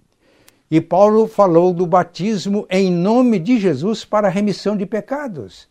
E 0.69 0.81
Paulo 0.81 1.29
falou 1.29 1.73
do 1.73 1.87
batismo 1.87 2.67
em 2.69 2.91
nome 2.91 3.39
de 3.39 3.61
Jesus 3.61 4.05
para 4.05 4.27
a 4.27 4.31
remissão 4.31 4.77
de 4.77 4.85
pecados. 4.85 5.69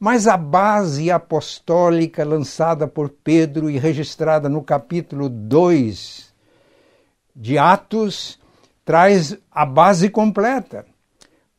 Mas 0.00 0.26
a 0.26 0.38
base 0.38 1.10
apostólica 1.10 2.24
lançada 2.24 2.88
por 2.88 3.10
Pedro 3.10 3.68
e 3.68 3.76
registrada 3.76 4.48
no 4.48 4.62
capítulo 4.62 5.28
2 5.28 6.27
de 7.40 7.56
Atos 7.56 8.36
traz 8.84 9.38
a 9.48 9.64
base 9.64 10.10
completa. 10.10 10.84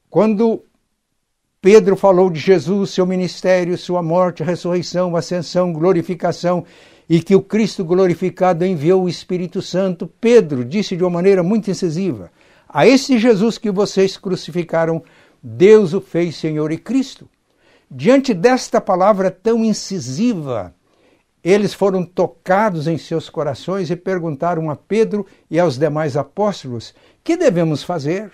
Quando 0.10 0.62
Pedro 1.62 1.96
falou 1.96 2.30
de 2.30 2.39
Jesus, 2.39 2.89
seu 2.89 3.06
ministério, 3.06 3.78
sua 3.78 4.04
morte, 4.04 4.44
ressurreição, 4.44 5.15
ascensão, 5.15 5.72
glorificação 5.72 6.65
e 7.08 7.22
que 7.22 7.34
o 7.34 7.42
Cristo 7.42 7.86
glorificado 7.86 8.65
enviou 8.65 9.04
o 9.04 9.10
Espírito 9.10 9.62
Santo. 9.62 10.06
Pedro 10.20 10.65
disse 10.65 10.98
de 10.98 11.04
uma 11.04 11.10
maneira 11.10 11.42
muito 11.42 11.72
incisiva: 11.72 12.30
A 12.68 12.86
esse 12.86 13.18
Jesus 13.18 13.58
que 13.58 13.72
vocês 13.72 14.18
crucificaram, 14.18 15.02
Deus 15.42 15.94
o 15.94 16.02
fez 16.02 16.36
Senhor 16.36 16.74
e 16.74 16.78
Cristo. 16.78 17.30
Diante 17.89 18.34
desta 18.34 18.82
palavra 18.82 19.32
tão 19.32 19.63
incisiva, 19.63 20.76
eles 21.43 21.73
foram 21.73 22.04
tocados 22.04 22.88
em 22.88 22.97
seus 22.97 23.30
corações 23.30 23.89
e 23.89 23.95
perguntaram 23.95 24.69
a 24.69 24.75
Pedro 24.75 25.25
e 25.49 25.60
aos 25.60 25.78
demais 25.78 26.17
apóstolos: 26.17 26.93
Que 27.23 27.38
devemos 27.38 27.84
fazer? 27.84 28.32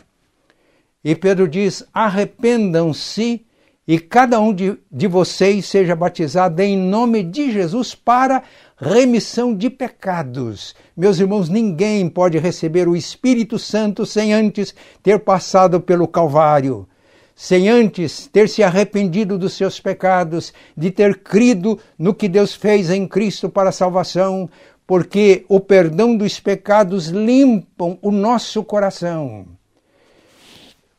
E 1.03 1.15
Pedro 1.15 1.47
diz: 1.47 1.83
Arrependam-se 1.93 3.45
e 3.87 3.99
cada 3.99 4.39
um 4.39 4.51
de, 4.51 4.77
de 4.91 5.07
vocês 5.07 5.67
seja 5.67 5.95
batizado 5.95 6.59
em 6.61 6.75
nome 6.75 7.21
de 7.21 7.51
Jesus 7.51 7.93
para 7.93 8.41
remissão 8.75 9.55
de 9.55 9.69
pecados. 9.69 10.75
Meus 10.97 11.19
irmãos, 11.19 11.47
ninguém 11.47 12.09
pode 12.09 12.39
receber 12.39 12.87
o 12.87 12.95
Espírito 12.95 13.59
Santo 13.59 14.03
sem 14.05 14.33
antes 14.33 14.73
ter 15.03 15.19
passado 15.19 15.79
pelo 15.79 16.07
Calvário, 16.07 16.87
sem 17.35 17.67
antes 17.67 18.27
ter 18.27 18.47
se 18.47 18.63
arrependido 18.63 19.37
dos 19.37 19.53
seus 19.53 19.79
pecados, 19.79 20.53
de 20.75 20.89
ter 20.89 21.19
crido 21.19 21.77
no 21.99 22.13
que 22.13 22.29
Deus 22.29 22.55
fez 22.55 22.89
em 22.89 23.05
Cristo 23.05 23.49
para 23.49 23.69
a 23.69 23.73
salvação, 23.73 24.49
porque 24.87 25.45
o 25.49 25.59
perdão 25.59 26.15
dos 26.15 26.39
pecados 26.39 27.07
limpam 27.07 27.97
o 28.01 28.09
nosso 28.09 28.63
coração. 28.63 29.45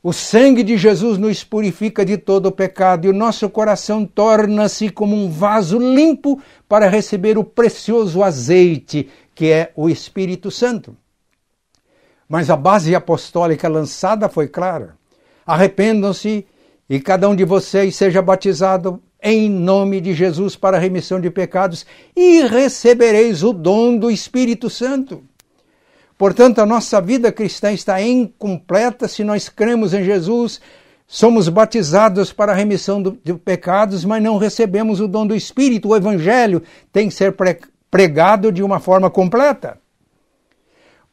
O 0.03 0.13
sangue 0.13 0.63
de 0.63 0.77
Jesus 0.77 1.19
nos 1.19 1.43
purifica 1.43 2.05
de 2.05 2.17
todo 2.17 2.47
o 2.47 2.53
pecado 2.53 3.07
e 3.07 3.09
o 3.11 3.13
nosso 3.13 3.49
coração 3.49 4.05
torna-se 4.05 4.89
como 4.91 5.17
um 5.17 5.29
vaso 5.29 5.79
limpo 5.79 6.41
para 6.69 6.89
receber 6.89 7.37
o 7.37 7.43
precioso 7.43 8.23
azeite 8.23 9.09
que 9.35 9.51
é 9.51 9.73
o 9.75 9.89
Espírito 9.89 10.51
Santo. 10.51 10.97
Mas 12.29 12.51
a 12.51 12.57
base 12.57 12.95
apostólica 12.95 13.69
lançada 13.69 14.29
foi 14.29 14.49
clara: 14.49 14.97
arrependam-se 15.47 16.45
e 16.89 17.01
cada 17.01 17.29
um 17.29 17.37
de 17.37 17.45
vocês 17.45 17.95
seja 17.95 18.21
batizado 18.21 19.03
em 19.23 19.49
nome 19.51 20.01
de 20.01 20.15
Jesus 20.15 20.57
para 20.57 20.77
a 20.77 20.81
remissão 20.81 21.21
de 21.21 21.31
pecados 21.31 21.87
e 22.15 22.43
recebereis 22.43 23.43
o 23.43 23.53
dom 23.53 23.97
do 23.97 24.11
Espírito 24.11 24.69
Santo. 24.69 25.23
Portanto, 26.19 26.61
a 26.61 26.67
nossa 26.67 27.01
vida 27.01 27.31
cristã 27.31 27.73
está 27.73 28.01
incompleta 28.01 29.07
se 29.07 29.23
nós 29.23 29.49
cremos 29.49 29.93
em 29.93 30.05
Jesus, 30.05 30.61
somos 31.07 31.49
batizados 31.49 32.33
para 32.33 32.53
a 32.53 32.55
remissão 32.55 33.03
de 33.03 33.35
pecados, 33.35 34.05
mas 34.05 34.23
não 34.23 34.39
recebemos 34.39 35.01
o 35.01 35.09
dom 35.09 35.27
do 35.27 35.35
Espírito. 35.35 35.89
O 35.89 35.97
Evangelho 35.97 36.63
tem 36.93 37.09
que 37.09 37.15
ser 37.15 37.35
pregado 37.91 38.51
de 38.51 38.63
uma 38.63 38.81
forma 38.81 39.11
completa. 39.11 39.79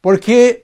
Porque 0.02 0.63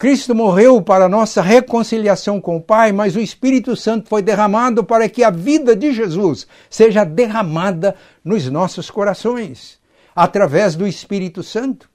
Cristo 0.00 0.34
morreu 0.34 0.80
para 0.80 1.10
nossa 1.10 1.42
reconciliação 1.42 2.40
com 2.40 2.56
o 2.56 2.60
Pai, 2.62 2.90
mas 2.90 3.16
o 3.16 3.20
Espírito 3.20 3.76
Santo 3.76 4.08
foi 4.08 4.22
derramado 4.22 4.82
para 4.82 5.06
que 5.10 5.22
a 5.22 5.28
vida 5.28 5.76
de 5.76 5.92
Jesus 5.92 6.46
seja 6.70 7.04
derramada 7.04 7.94
nos 8.24 8.48
nossos 8.48 8.90
corações, 8.90 9.78
através 10.16 10.74
do 10.74 10.86
Espírito 10.86 11.42
Santo. 11.42 11.86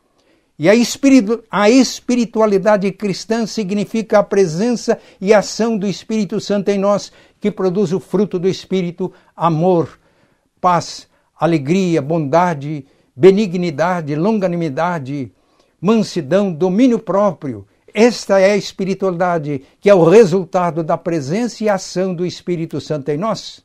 E 0.59 0.69
a, 0.69 0.75
espiritu 0.75 1.43
a 1.49 1.67
espiritualidade 1.67 2.91
cristã 2.91 3.47
significa 3.47 4.19
a 4.19 4.23
presença 4.23 4.99
e 5.19 5.33
ação 5.33 5.75
do 5.75 5.87
Espírito 5.87 6.39
Santo 6.39 6.69
em 6.69 6.77
nós, 6.77 7.11
que 7.41 7.49
produz 7.49 7.91
o 7.91 7.99
fruto 7.99 8.37
do 8.37 8.47
Espírito: 8.47 9.11
amor, 9.35 9.99
paz, 10.61 11.07
alegria, 11.35 12.03
bondade, 12.03 12.85
benignidade, 13.15 14.13
longanimidade, 14.15 15.31
mansidão, 15.81 16.53
domínio 16.53 16.99
próprio. 16.99 17.65
Esta 17.97 18.41
é 18.41 18.51
a 18.51 18.57
espiritualidade 18.57 19.63
que 19.79 19.89
é 19.89 19.95
o 19.95 20.03
resultado 20.03 20.83
da 20.83 20.97
presença 20.97 21.63
e 21.63 21.69
ação 21.69 22.13
do 22.13 22.25
Espírito 22.25 22.81
Santo 22.81 23.07
em 23.07 23.17
nós. 23.17 23.63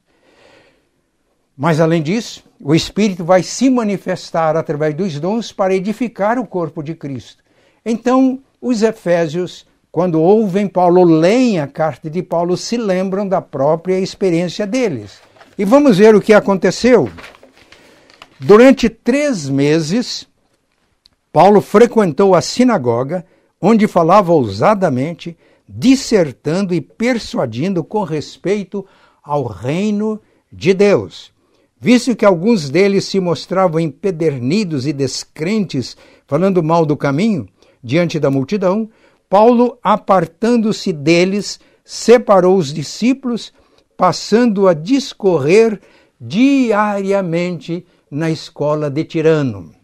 Mas 1.56 1.80
além 1.80 2.00
disso, 2.00 2.44
o 2.60 2.72
Espírito 2.72 3.24
vai 3.24 3.42
se 3.42 3.68
manifestar 3.68 4.56
através 4.56 4.94
dos 4.94 5.18
dons 5.18 5.50
para 5.50 5.74
edificar 5.74 6.38
o 6.38 6.46
corpo 6.46 6.80
de 6.80 6.94
Cristo. 6.94 7.42
Então, 7.84 8.38
os 8.60 8.84
Efésios, 8.84 9.66
quando 9.90 10.22
ouvem 10.22 10.68
Paulo, 10.68 11.02
leem 11.02 11.58
a 11.58 11.66
carta 11.66 12.08
de 12.08 12.22
Paulo, 12.22 12.56
se 12.56 12.76
lembram 12.76 13.26
da 13.26 13.42
própria 13.42 13.98
experiência 13.98 14.64
deles. 14.64 15.18
E 15.58 15.64
vamos 15.64 15.98
ver 15.98 16.14
o 16.14 16.20
que 16.20 16.32
aconteceu. 16.32 17.10
Durante 18.38 18.88
três 18.88 19.48
meses, 19.48 20.24
Paulo 21.32 21.60
frequentou 21.60 22.32
a 22.32 22.40
sinagoga, 22.40 23.26
onde 23.60 23.86
falava 23.86 24.32
ousadamente, 24.32 25.36
dissertando 25.68 26.74
e 26.74 26.80
persuadindo 26.80 27.84
com 27.84 28.02
respeito 28.02 28.86
ao 29.22 29.44
reino 29.44 30.20
de 30.52 30.72
Deus. 30.72 31.32
Visto 31.78 32.16
que 32.16 32.24
alguns 32.24 32.68
deles 32.68 33.04
se 33.04 33.20
mostravam 33.20 33.80
empedernidos 33.80 34.86
e 34.86 34.92
descrentes, 34.92 35.96
falando 36.26 36.62
mal 36.62 36.84
do 36.84 36.96
caminho, 36.96 37.48
diante 37.82 38.18
da 38.18 38.30
multidão, 38.30 38.90
Paulo, 39.28 39.78
apartando-se 39.82 40.92
deles, 40.92 41.60
separou 41.84 42.56
os 42.56 42.72
discípulos, 42.72 43.52
passando 43.96 44.66
a 44.66 44.74
discorrer 44.74 45.80
diariamente 46.20 47.86
na 48.10 48.30
escola 48.30 48.90
de 48.90 49.04
Tirano. 49.04 49.79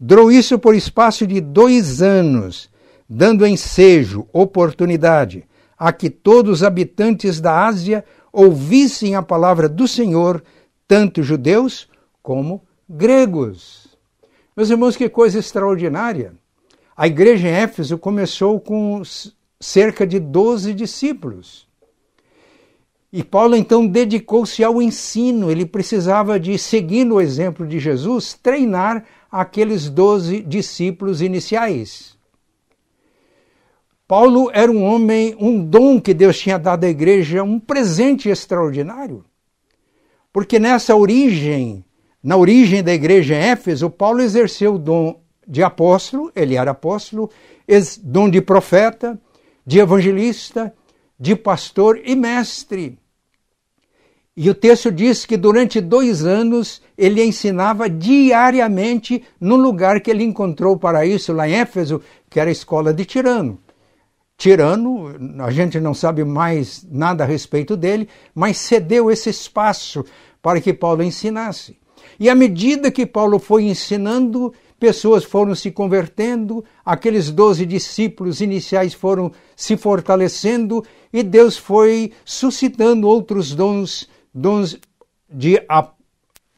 Durou 0.00 0.30
isso 0.30 0.58
por 0.58 0.74
espaço 0.74 1.26
de 1.26 1.40
dois 1.40 2.00
anos, 2.00 2.70
dando 3.08 3.46
ensejo, 3.46 4.26
oportunidade, 4.32 5.44
a 5.76 5.92
que 5.92 6.08
todos 6.08 6.58
os 6.58 6.62
habitantes 6.62 7.40
da 7.40 7.66
Ásia 7.66 8.04
ouvissem 8.32 9.14
a 9.14 9.22
palavra 9.22 9.68
do 9.68 9.88
Senhor 9.88 10.42
tanto 10.86 11.22
judeus 11.22 11.88
como 12.22 12.62
gregos. 12.88 13.88
Meus 14.56 14.70
irmãos, 14.70 14.96
que 14.96 15.08
coisa 15.08 15.38
extraordinária! 15.38 16.32
A 16.96 17.06
igreja 17.06 17.46
em 17.46 17.52
Éfeso 17.52 17.98
começou 17.98 18.58
com 18.58 19.02
cerca 19.60 20.06
de 20.06 20.18
12 20.18 20.74
discípulos. 20.74 21.68
E 23.12 23.22
Paulo 23.22 23.56
então 23.56 23.86
dedicou-se 23.86 24.62
ao 24.62 24.82
ensino, 24.82 25.50
ele 25.50 25.64
precisava 25.64 26.38
de, 26.38 26.58
seguindo 26.58 27.14
o 27.14 27.20
exemplo 27.20 27.66
de 27.66 27.78
Jesus, 27.78 28.34
treinar 28.34 29.04
aqueles 29.30 29.88
doze 29.88 30.40
discípulos 30.40 31.20
iniciais. 31.20 32.16
Paulo 34.06 34.50
era 34.54 34.72
um 34.72 34.82
homem, 34.82 35.36
um 35.38 35.62
dom 35.62 36.00
que 36.00 36.14
Deus 36.14 36.38
tinha 36.38 36.58
dado 36.58 36.84
à 36.84 36.88
igreja, 36.88 37.42
um 37.42 37.60
presente 37.60 38.30
extraordinário. 38.30 39.22
Porque 40.32 40.58
nessa 40.58 40.96
origem, 40.96 41.84
na 42.22 42.36
origem 42.36 42.82
da 42.82 42.92
igreja 42.92 43.34
em 43.34 43.38
Éfeso, 43.38 43.90
Paulo 43.90 44.22
exerceu 44.22 44.76
o 44.76 44.78
dom 44.78 45.20
de 45.46 45.62
apóstolo, 45.62 46.32
ele 46.34 46.56
era 46.56 46.70
apóstolo, 46.70 47.30
dom 48.02 48.30
de 48.30 48.40
profeta, 48.40 49.20
de 49.66 49.78
evangelista, 49.78 50.74
de 51.20 51.36
pastor 51.36 52.00
e 52.02 52.16
mestre. 52.16 52.98
E 54.40 54.48
o 54.48 54.54
texto 54.54 54.92
diz 54.92 55.26
que 55.26 55.36
durante 55.36 55.80
dois 55.80 56.24
anos 56.24 56.80
ele 56.96 57.24
ensinava 57.24 57.90
diariamente 57.90 59.24
no 59.40 59.56
lugar 59.56 60.00
que 60.00 60.12
ele 60.12 60.22
encontrou 60.22 60.78
para 60.78 61.04
isso, 61.04 61.32
lá 61.32 61.48
em 61.48 61.54
Éfeso, 61.54 62.00
que 62.30 62.38
era 62.38 62.48
a 62.48 62.52
escola 62.52 62.94
de 62.94 63.04
Tirano. 63.04 63.58
Tirano, 64.36 65.42
a 65.42 65.50
gente 65.50 65.80
não 65.80 65.92
sabe 65.92 66.22
mais 66.22 66.86
nada 66.88 67.24
a 67.24 67.26
respeito 67.26 67.76
dele, 67.76 68.08
mas 68.32 68.58
cedeu 68.58 69.10
esse 69.10 69.28
espaço 69.28 70.04
para 70.40 70.60
que 70.60 70.72
Paulo 70.72 71.02
ensinasse. 71.02 71.76
E 72.20 72.30
à 72.30 72.34
medida 72.36 72.92
que 72.92 73.04
Paulo 73.04 73.40
foi 73.40 73.64
ensinando, 73.64 74.54
pessoas 74.78 75.24
foram 75.24 75.52
se 75.56 75.72
convertendo, 75.72 76.64
aqueles 76.86 77.32
doze 77.32 77.66
discípulos 77.66 78.40
iniciais 78.40 78.94
foram 78.94 79.32
se 79.56 79.76
fortalecendo 79.76 80.84
e 81.12 81.24
Deus 81.24 81.56
foi 81.56 82.12
suscitando 82.24 83.08
outros 83.08 83.52
dons, 83.52 84.08
dons 84.38 84.78
de, 85.28 85.60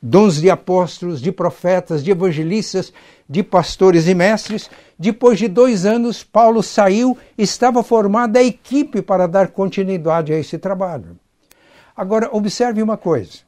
dons 0.03 0.41
de 0.41 0.51
apóstolos, 0.51 1.21
de 1.21 1.33
profetas, 1.33 2.05
de 2.05 2.11
evangelistas, 2.11 2.93
de 3.29 3.43
pastores 3.43 4.07
e 4.07 4.15
mestres. 4.15 4.71
Depois 4.99 5.39
de 5.39 5.49
dois 5.49 5.87
anos, 5.87 6.23
Paulo 6.23 6.63
saiu, 6.63 7.17
estava 7.37 7.83
formada 7.83 8.39
a 8.39 8.45
equipe 8.45 9.01
para 9.03 9.27
dar 9.27 9.49
continuidade 9.49 10.33
a 10.33 10.39
esse 10.39 10.59
trabalho. 10.59 11.19
Agora, 11.97 12.29
observe 12.33 12.83
uma 12.83 12.97
coisa. 12.97 13.39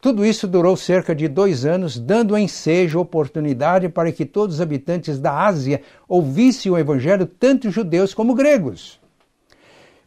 Tudo 0.00 0.24
isso 0.24 0.46
durou 0.46 0.76
cerca 0.76 1.12
de 1.12 1.26
dois 1.26 1.66
anos, 1.66 1.98
dando 1.98 2.38
ensejo, 2.38 3.00
oportunidade 3.00 3.88
para 3.88 4.12
que 4.12 4.24
todos 4.24 4.56
os 4.56 4.60
habitantes 4.60 5.18
da 5.18 5.44
Ásia 5.44 5.82
ouvissem 6.08 6.70
o 6.70 6.78
Evangelho, 6.78 7.26
tanto 7.26 7.68
judeus 7.68 8.14
como 8.14 8.34
gregos. 8.34 9.00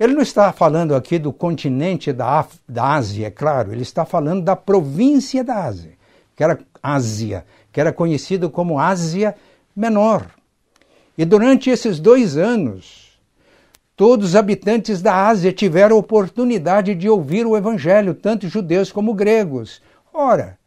Ele 0.02 0.16
não 0.16 0.22
está 0.22 0.52
falando 0.52 0.96
aqui 0.96 1.20
do 1.20 1.32
continente 1.32 2.12
da, 2.12 2.48
da 2.68 2.96
Ásia, 2.96 3.28
é 3.28 3.30
claro, 3.30 3.72
ele 3.72 3.84
está 3.84 4.04
falando 4.04 4.44
da 4.44 4.56
província 4.56 5.44
da 5.44 5.66
Ásia, 5.66 5.92
que 6.36 6.44
era 6.44 6.58
Ásia, 6.82 7.46
que 7.72 7.80
era 7.80 7.94
conhecido 7.94 8.50
como 8.50 8.80
Ásia 8.80 9.36
Menor. 9.76 10.26
E 11.16 11.24
durante 11.24 11.70
esses 11.70 12.00
dois 12.00 12.36
anos, 12.36 13.12
Todos 14.02 14.30
os 14.30 14.36
habitantes 14.36 15.00
da 15.00 15.28
Ásia 15.28 15.54
tiveram 15.54 15.96
oportunidade 15.96 16.96
de 16.96 17.08
ouvir 17.08 17.46
o 17.46 17.56
Evangelho, 17.56 18.16
tanto 18.16 18.48
judeus 18.48 18.92
como 18.92 19.14
gregos. 19.14 19.80
Ora, 20.12 20.58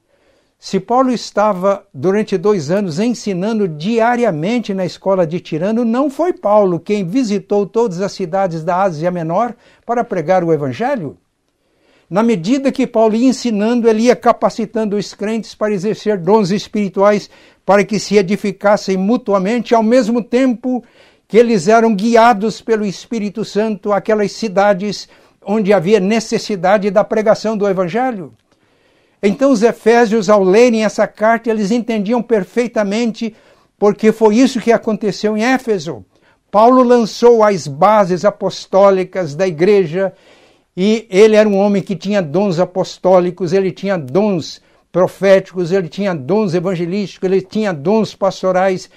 se 0.64 0.80
Paulo 0.80 1.12
estava 1.12 1.86
durante 1.92 2.38
dois 2.38 2.70
anos 2.70 2.98
ensinando 2.98 3.68
diariamente 3.68 4.72
na 4.72 4.86
escola 4.86 5.26
de 5.26 5.38
Tirano, 5.38 5.84
não 5.84 6.08
foi 6.08 6.32
Paulo 6.32 6.80
quem 6.80 7.06
visitou 7.06 7.66
todas 7.66 8.00
as 8.00 8.12
cidades 8.12 8.64
da 8.64 8.80
Ásia 8.80 9.10
Menor 9.10 9.54
para 9.84 10.02
pregar 10.02 10.42
o 10.42 10.50
Evangelho? 10.50 11.18
Na 12.08 12.22
medida 12.22 12.72
que 12.72 12.86
Paulo 12.86 13.14
ia 13.14 13.28
ensinando, 13.28 13.86
ele 13.86 14.04
ia 14.04 14.16
capacitando 14.16 14.96
os 14.96 15.12
crentes 15.12 15.54
para 15.54 15.74
exercer 15.74 16.16
dons 16.16 16.50
espirituais 16.50 17.28
para 17.66 17.84
que 17.84 17.98
se 17.98 18.16
edificassem 18.16 18.96
mutuamente, 18.96 19.74
ao 19.74 19.82
mesmo 19.82 20.22
tempo 20.22 20.82
que 21.28 21.36
eles 21.36 21.68
eram 21.68 21.94
guiados 21.94 22.62
pelo 22.62 22.86
Espírito 22.86 23.44
Santo 23.44 23.92
àquelas 23.92 24.32
cidades 24.32 25.10
onde 25.44 25.74
havia 25.74 26.00
necessidade 26.00 26.90
da 26.90 27.04
pregação 27.04 27.54
do 27.54 27.68
Evangelho. 27.68 28.32
Então 29.26 29.50
os 29.50 29.62
efésios, 29.62 30.28
ao 30.28 30.44
lerem 30.44 30.84
essa 30.84 31.06
carta, 31.06 31.48
eles 31.48 31.70
entendiam 31.70 32.22
perfeitamente, 32.22 33.34
porque 33.78 34.12
foi 34.12 34.36
isso 34.36 34.60
que 34.60 34.70
aconteceu 34.70 35.34
em 35.34 35.42
Éfeso. 35.42 36.04
Paulo 36.50 36.82
lançou 36.82 37.42
as 37.42 37.66
bases 37.66 38.22
apostólicas 38.26 39.34
da 39.34 39.48
igreja 39.48 40.12
e 40.76 41.06
ele 41.08 41.36
era 41.36 41.48
um 41.48 41.56
homem 41.56 41.80
que 41.80 41.96
tinha 41.96 42.20
dons 42.20 42.60
apostólicos, 42.60 43.54
ele 43.54 43.72
tinha 43.72 43.96
dons 43.96 44.60
proféticos, 44.92 45.72
ele 45.72 45.88
tinha 45.88 46.14
dons 46.14 46.52
evangelísticos, 46.52 47.26
ele 47.26 47.40
tinha 47.40 47.72
dons 47.72 48.14
pastorais, 48.14 48.90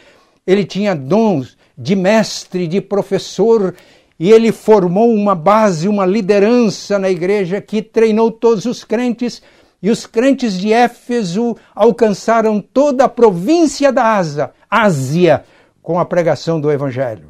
ele 0.45 0.65
tinha 0.65 0.93
dons 0.93 1.57
de 1.77 1.95
mestre, 1.95 2.67
de 2.67 2.81
professor, 2.81 3.73
e 4.19 4.29
ele 4.29 4.51
formou 4.51 5.13
uma 5.13 5.33
base, 5.33 5.87
uma 5.87 6.05
liderança 6.05 6.99
na 6.99 7.09
igreja 7.09 7.61
que 7.61 7.81
treinou 7.81 8.29
todos 8.29 8.65
os 8.65 8.83
crentes 8.83 9.41
e 9.81 9.89
os 9.89 10.05
crentes 10.05 10.53
de 10.53 10.73
Éfeso 10.73 11.55
alcançaram 11.73 12.59
toda 12.59 13.05
a 13.05 13.09
província 13.09 13.91
da 13.91 14.15
Ásia, 14.15 14.51
Ásia 14.69 15.43
com 15.81 15.99
a 15.99 16.05
pregação 16.05 16.59
do 16.59 16.71
Evangelho. 16.71 17.29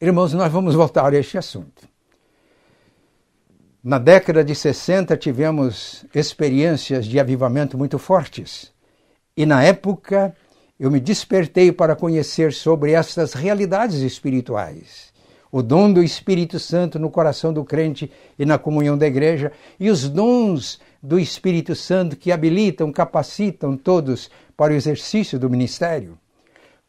Irmãos, 0.00 0.32
nós 0.32 0.50
vamos 0.50 0.74
voltar 0.74 1.12
a 1.12 1.18
este 1.18 1.38
assunto. 1.38 1.88
Na 3.84 3.98
década 3.98 4.44
de 4.44 4.54
60 4.54 5.16
tivemos 5.16 6.04
experiências 6.14 7.06
de 7.06 7.18
avivamento 7.20 7.76
muito 7.76 7.98
fortes. 7.98 8.72
E 9.36 9.44
na 9.44 9.62
época 9.62 10.34
eu 10.78 10.90
me 10.90 10.98
despertei 10.98 11.70
para 11.70 11.94
conhecer 11.94 12.52
sobre 12.52 12.92
estas 12.92 13.34
realidades 13.34 14.00
espirituais. 14.00 15.12
O 15.50 15.62
dom 15.62 15.92
do 15.92 16.02
Espírito 16.02 16.58
Santo 16.58 16.98
no 16.98 17.10
coração 17.10 17.52
do 17.52 17.64
crente 17.64 18.10
e 18.38 18.46
na 18.46 18.58
comunhão 18.58 18.96
da 18.96 19.06
igreja, 19.06 19.52
e 19.78 19.90
os 19.90 20.08
dons 20.08 20.80
do 21.02 21.18
Espírito 21.18 21.74
Santo 21.74 22.16
que 22.16 22.30
habilitam, 22.30 22.92
capacitam 22.92 23.76
todos 23.76 24.30
para 24.56 24.72
o 24.72 24.76
exercício 24.76 25.38
do 25.38 25.50
ministério. 25.50 26.16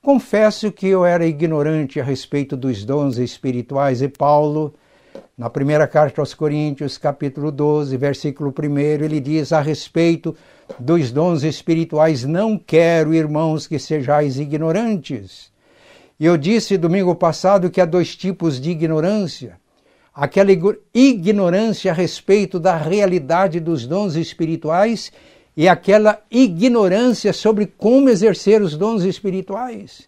Confesso 0.02 0.72
que 0.72 0.88
eu 0.88 1.04
era 1.06 1.26
ignorante 1.26 2.00
a 2.00 2.04
respeito 2.04 2.56
dos 2.56 2.86
dons 2.86 3.18
espirituais 3.18 4.02
e 4.02 4.10
Paulo, 4.10 4.74
na 5.36 5.50
primeira 5.50 5.88
carta 5.88 6.22
aos 6.22 6.34
Coríntios, 6.34 6.98
capítulo 6.98 7.52
12, 7.52 7.98
versículo 7.98 8.54
1, 8.58 8.80
ele 8.80 9.20
diz 9.20 9.52
a 9.52 9.62
respeito 9.62 10.36
dos 10.80 11.12
dons 11.12 11.44
espirituais: 11.44 12.24
Não 12.24 12.58
quero, 12.58 13.14
irmãos, 13.14 13.66
que 13.66 13.80
sejais 13.80 14.38
ignorantes. 14.38 15.52
Eu 16.20 16.38
disse 16.38 16.78
domingo 16.78 17.16
passado 17.16 17.72
que 17.72 17.82
há 17.82 17.86
dois 17.86 18.16
tipos 18.16 18.62
de 18.62 18.70
ignorância 18.70 19.58
aquela 20.14 20.52
ignorância 20.94 21.92
a 21.92 21.96
respeito 21.96 22.60
da 22.60 22.78
realidade 22.78 23.60
dos 23.60 23.88
dons 23.88 24.16
espirituais 24.16 25.12
e 25.58 25.68
aquela 25.68 26.20
ignorância 26.30 27.34
sobre 27.34 27.66
como 27.66 28.10
exercer 28.10 28.62
os 28.62 28.78
dons 28.78 29.04
espirituais. 29.04 30.08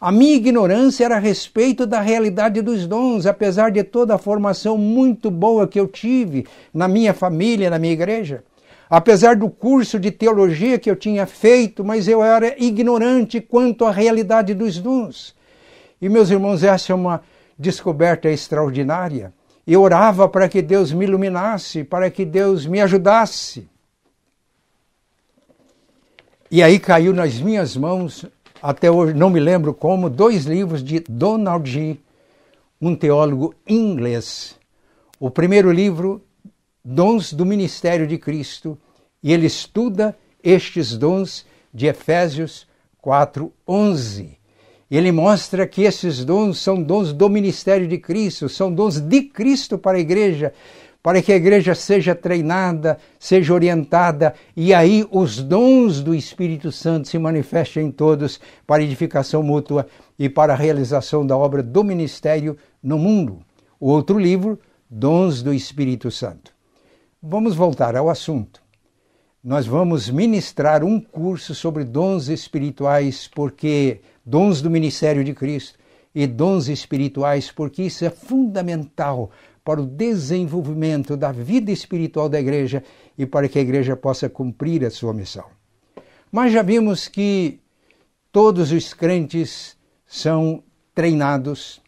A 0.00 0.10
minha 0.10 0.34
ignorância 0.34 1.04
era 1.04 1.16
a 1.16 1.18
respeito 1.18 1.86
da 1.86 2.00
realidade 2.00 2.62
dos 2.62 2.86
dons, 2.86 3.26
apesar 3.26 3.70
de 3.70 3.82
toda 3.84 4.14
a 4.14 4.18
formação 4.18 4.78
muito 4.78 5.30
boa 5.30 5.68
que 5.68 5.78
eu 5.78 5.86
tive 5.86 6.46
na 6.72 6.88
minha 6.88 7.12
família, 7.12 7.68
na 7.68 7.78
minha 7.78 7.92
igreja. 7.92 8.42
Apesar 8.88 9.36
do 9.36 9.48
curso 9.48 10.00
de 10.00 10.10
teologia 10.10 10.78
que 10.78 10.90
eu 10.90 10.96
tinha 10.96 11.26
feito, 11.26 11.84
mas 11.84 12.08
eu 12.08 12.22
era 12.22 12.56
ignorante 12.58 13.40
quanto 13.40 13.84
à 13.84 13.90
realidade 13.90 14.54
dos 14.54 14.78
dons. 14.78 15.34
E, 16.00 16.08
meus 16.08 16.30
irmãos, 16.30 16.64
essa 16.64 16.92
é 16.92 16.94
uma 16.94 17.22
descoberta 17.60 18.30
extraordinária. 18.30 19.34
Eu 19.66 19.82
orava 19.82 20.26
para 20.26 20.48
que 20.48 20.62
Deus 20.62 20.92
me 20.92 21.04
iluminasse, 21.04 21.84
para 21.84 22.10
que 22.10 22.24
Deus 22.24 22.64
me 22.64 22.80
ajudasse. 22.80 23.68
E 26.50 26.62
aí 26.62 26.78
caiu 26.80 27.12
nas 27.12 27.38
minhas 27.38 27.76
mãos, 27.76 28.24
até 28.62 28.90
hoje 28.90 29.12
não 29.12 29.28
me 29.28 29.38
lembro 29.38 29.74
como, 29.74 30.08
dois 30.08 30.46
livros 30.46 30.82
de 30.82 31.00
Donald 31.00 31.70
G., 31.70 31.98
um 32.80 32.96
teólogo 32.96 33.54
inglês. 33.68 34.58
O 35.20 35.30
primeiro 35.30 35.70
livro, 35.70 36.24
Dons 36.82 37.30
do 37.30 37.44
Ministério 37.44 38.06
de 38.06 38.16
Cristo, 38.16 38.76
e 39.22 39.34
ele 39.34 39.46
estuda 39.46 40.16
estes 40.42 40.96
dons 40.96 41.44
de 41.74 41.86
Efésios 41.86 42.66
4:11. 44.90 44.96
Ele 44.96 45.12
mostra 45.12 45.66
que 45.66 45.82
esses 45.82 46.24
dons 46.24 46.58
são 46.58 46.82
dons 46.82 47.12
do 47.12 47.28
ministério 47.28 47.86
de 47.86 47.98
Cristo, 47.98 48.48
são 48.48 48.72
dons 48.72 49.00
de 49.00 49.22
Cristo 49.22 49.78
para 49.78 49.96
a 49.96 50.00
igreja, 50.00 50.52
para 51.02 51.22
que 51.22 51.32
a 51.32 51.36
igreja 51.36 51.74
seja 51.74 52.14
treinada, 52.14 52.98
seja 53.18 53.54
orientada 53.54 54.34
e 54.56 54.74
aí 54.74 55.06
os 55.10 55.42
dons 55.42 56.02
do 56.02 56.14
Espírito 56.14 56.72
Santo 56.72 57.08
se 57.08 57.18
manifestem 57.18 57.86
em 57.86 57.90
todos 57.90 58.40
para 58.66 58.82
edificação 58.82 59.42
mútua 59.42 59.86
e 60.18 60.28
para 60.28 60.52
a 60.52 60.56
realização 60.56 61.24
da 61.24 61.36
obra 61.36 61.62
do 61.62 61.84
ministério 61.84 62.56
no 62.82 62.98
mundo. 62.98 63.38
O 63.78 63.88
outro 63.88 64.18
livro, 64.18 64.58
Dons 64.92 65.40
do 65.40 65.54
Espírito 65.54 66.10
Santo. 66.10 66.52
Vamos 67.22 67.54
voltar 67.54 67.94
ao 67.94 68.10
assunto. 68.10 68.60
Nós 69.42 69.64
vamos 69.66 70.10
ministrar 70.10 70.82
um 70.84 71.00
curso 71.00 71.54
sobre 71.54 71.84
dons 71.84 72.28
espirituais, 72.28 73.30
porque 73.32 74.00
dons 74.24 74.60
do 74.60 74.70
ministério 74.70 75.24
de 75.24 75.34
Cristo 75.34 75.78
e 76.14 76.26
dons 76.26 76.68
espirituais, 76.68 77.50
porque 77.50 77.82
isso 77.82 78.04
é 78.04 78.10
fundamental 78.10 79.30
para 79.64 79.80
o 79.80 79.86
desenvolvimento 79.86 81.16
da 81.16 81.30
vida 81.30 81.70
espiritual 81.70 82.28
da 82.28 82.40
igreja 82.40 82.82
e 83.16 83.26
para 83.26 83.48
que 83.48 83.58
a 83.58 83.62
igreja 83.62 83.96
possa 83.96 84.28
cumprir 84.28 84.84
a 84.84 84.90
sua 84.90 85.12
missão. 85.12 85.44
Mas 86.32 86.52
já 86.52 86.62
vimos 86.62 87.08
que 87.08 87.60
todos 88.32 88.72
os 88.72 88.94
crentes 88.94 89.76
são 90.06 90.62
treinados 90.94 91.80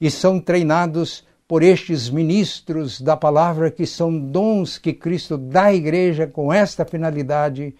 e 0.00 0.10
são 0.10 0.40
treinados 0.40 1.26
por 1.46 1.62
estes 1.62 2.10
ministros 2.10 3.00
da 3.00 3.16
palavra 3.16 3.70
que 3.70 3.86
são 3.86 4.16
dons 4.18 4.76
que 4.76 4.92
Cristo 4.92 5.38
dá 5.38 5.64
à 5.64 5.74
igreja 5.74 6.26
com 6.26 6.52
esta 6.52 6.84
finalidade. 6.84 7.74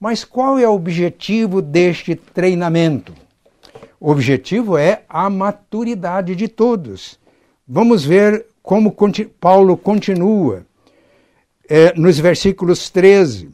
Mas 0.00 0.24
qual 0.24 0.58
é 0.58 0.66
o 0.66 0.74
objetivo 0.74 1.60
deste 1.60 2.14
treinamento? 2.14 3.23
O 4.00 4.10
objetivo 4.10 4.76
é 4.76 5.02
a 5.08 5.30
maturidade 5.30 6.34
de 6.34 6.48
todos. 6.48 7.18
Vamos 7.66 8.04
ver 8.04 8.46
como 8.62 8.94
Paulo 9.40 9.76
continua 9.76 10.66
é, 11.68 11.94
nos 11.94 12.18
versículos 12.18 12.90
13. 12.90 13.50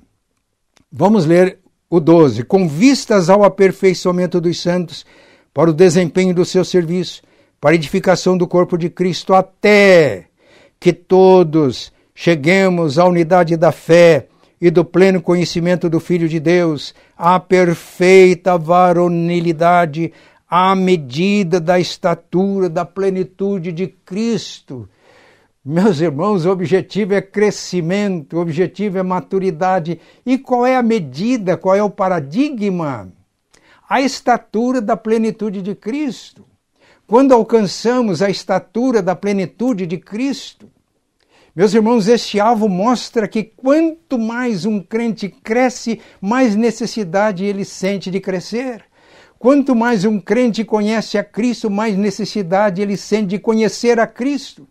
Vamos 0.90 1.26
ler 1.26 1.58
o 1.88 2.00
12. 2.00 2.44
Com 2.44 2.68
vistas 2.68 3.28
ao 3.28 3.44
aperfeiçoamento 3.44 4.40
dos 4.40 4.60
santos, 4.60 5.04
para 5.52 5.70
o 5.70 5.74
desempenho 5.74 6.34
do 6.34 6.44
seu 6.44 6.64
serviço, 6.64 7.22
para 7.60 7.70
a 7.70 7.74
edificação 7.74 8.38
do 8.38 8.46
corpo 8.46 8.78
de 8.78 8.88
Cristo, 8.88 9.34
até 9.34 10.26
que 10.78 10.92
todos 10.92 11.92
cheguemos 12.14 12.98
à 12.98 13.04
unidade 13.04 13.56
da 13.56 13.72
fé 13.72 14.28
e 14.60 14.70
do 14.70 14.84
pleno 14.84 15.22
conhecimento 15.22 15.88
do 15.88 15.98
Filho 15.98 16.28
de 16.28 16.38
Deus, 16.38 16.94
à 17.16 17.40
perfeita 17.40 18.58
varonilidade, 18.58 20.12
à 20.48 20.74
medida 20.74 21.58
da 21.58 21.80
estatura, 21.80 22.68
da 22.68 22.84
plenitude 22.84 23.72
de 23.72 23.86
Cristo. 23.86 24.88
Meus 25.64 26.00
irmãos, 26.00 26.44
o 26.44 26.50
objetivo 26.50 27.14
é 27.14 27.22
crescimento, 27.22 28.36
o 28.36 28.40
objetivo 28.40 28.98
é 28.98 29.02
maturidade. 29.02 30.00
E 30.26 30.36
qual 30.36 30.66
é 30.66 30.76
a 30.76 30.82
medida, 30.82 31.56
qual 31.56 31.74
é 31.74 31.82
o 31.82 31.90
paradigma? 31.90 33.12
A 33.88 34.00
estatura 34.00 34.80
da 34.80 34.96
plenitude 34.96 35.62
de 35.62 35.74
Cristo. 35.74 36.44
Quando 37.06 37.32
alcançamos 37.32 38.22
a 38.22 38.30
estatura 38.30 39.02
da 39.02 39.14
plenitude 39.14 39.86
de 39.86 39.98
Cristo, 39.98 40.68
meus 41.60 41.74
irmãos, 41.74 42.08
este 42.08 42.40
alvo 42.40 42.70
mostra 42.70 43.28
que 43.28 43.44
quanto 43.44 44.18
mais 44.18 44.64
um 44.64 44.80
crente 44.80 45.28
cresce, 45.28 46.00
mais 46.18 46.56
necessidade 46.56 47.44
ele 47.44 47.66
sente 47.66 48.10
de 48.10 48.18
crescer. 48.18 48.82
Quanto 49.38 49.76
mais 49.76 50.06
um 50.06 50.18
crente 50.18 50.64
conhece 50.64 51.18
a 51.18 51.22
Cristo, 51.22 51.68
mais 51.68 51.98
necessidade 51.98 52.80
ele 52.80 52.96
sente 52.96 53.26
de 53.26 53.38
conhecer 53.38 54.00
a 54.00 54.06
Cristo. 54.06 54.66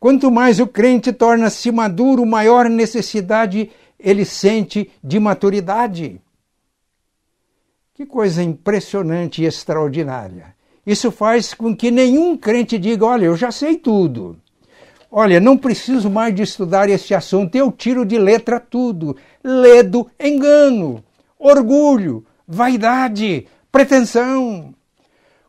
Quanto 0.00 0.30
mais 0.30 0.58
o 0.58 0.66
crente 0.66 1.12
torna-se 1.12 1.70
maduro, 1.70 2.24
maior 2.24 2.70
necessidade 2.70 3.70
ele 4.00 4.24
sente 4.24 4.90
de 5.04 5.20
maturidade. 5.20 6.18
Que 7.92 8.06
coisa 8.06 8.42
impressionante 8.42 9.42
e 9.42 9.44
extraordinária. 9.44 10.56
Isso 10.86 11.12
faz 11.12 11.52
com 11.52 11.76
que 11.76 11.90
nenhum 11.90 12.34
crente 12.34 12.78
diga: 12.78 13.04
Olha, 13.04 13.26
eu 13.26 13.36
já 13.36 13.50
sei 13.50 13.76
tudo. 13.76 14.38
Olha, 15.10 15.40
não 15.40 15.56
preciso 15.56 16.10
mais 16.10 16.34
de 16.34 16.42
estudar 16.42 16.90
esse 16.90 17.14
assunto, 17.14 17.54
eu 17.56 17.72
tiro 17.72 18.04
de 18.04 18.18
letra 18.18 18.60
tudo. 18.60 19.16
Ledo, 19.42 20.06
engano, 20.20 21.02
orgulho, 21.38 22.26
vaidade, 22.46 23.46
pretensão. 23.72 24.74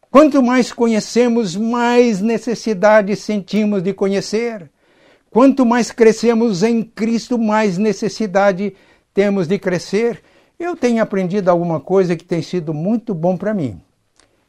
Quanto 0.09 0.41
mais 0.41 0.71
conhecemos, 0.71 1.55
mais 1.55 2.21
necessidade 2.21 3.15
sentimos 3.17 3.83
de 3.83 3.93
conhecer. 3.93 4.69
Quanto 5.29 5.65
mais 5.65 5.91
crescemos 5.91 6.63
em 6.63 6.81
Cristo, 6.81 7.37
mais 7.37 7.77
necessidade 7.77 8.73
temos 9.13 9.47
de 9.47 9.59
crescer. 9.59 10.23
Eu 10.57 10.75
tenho 10.75 11.03
aprendido 11.03 11.49
alguma 11.49 11.79
coisa 11.79 12.15
que 12.15 12.23
tem 12.23 12.41
sido 12.41 12.73
muito 12.73 13.13
bom 13.13 13.37
para 13.37 13.53
mim. 13.53 13.79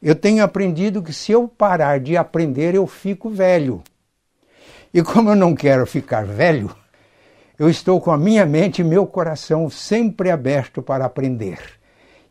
Eu 0.01 0.15
tenho 0.15 0.43
aprendido 0.43 1.03
que 1.03 1.13
se 1.13 1.33
eu 1.33 1.47
parar 1.47 2.01
de 2.01 2.17
aprender, 2.17 2.75
eu 2.75 2.87
fico 2.87 3.29
velho. 3.29 3.83
E 4.93 5.03
como 5.03 5.31
eu 5.31 5.37
não 5.37 5.55
quero 5.55 5.87
ficar 5.87 6.25
velho, 6.25 6.75
eu 7.59 7.69
estou 7.69 8.01
com 8.01 8.11
a 8.11 8.19
minha 8.19 8.45
mente 8.45 8.81
e 8.81 8.85
meu 8.85 9.07
coração 9.07 9.71
sempre 9.71 10.31
aberto 10.31 10.83
para 10.83 11.05
aprender. 11.05 11.59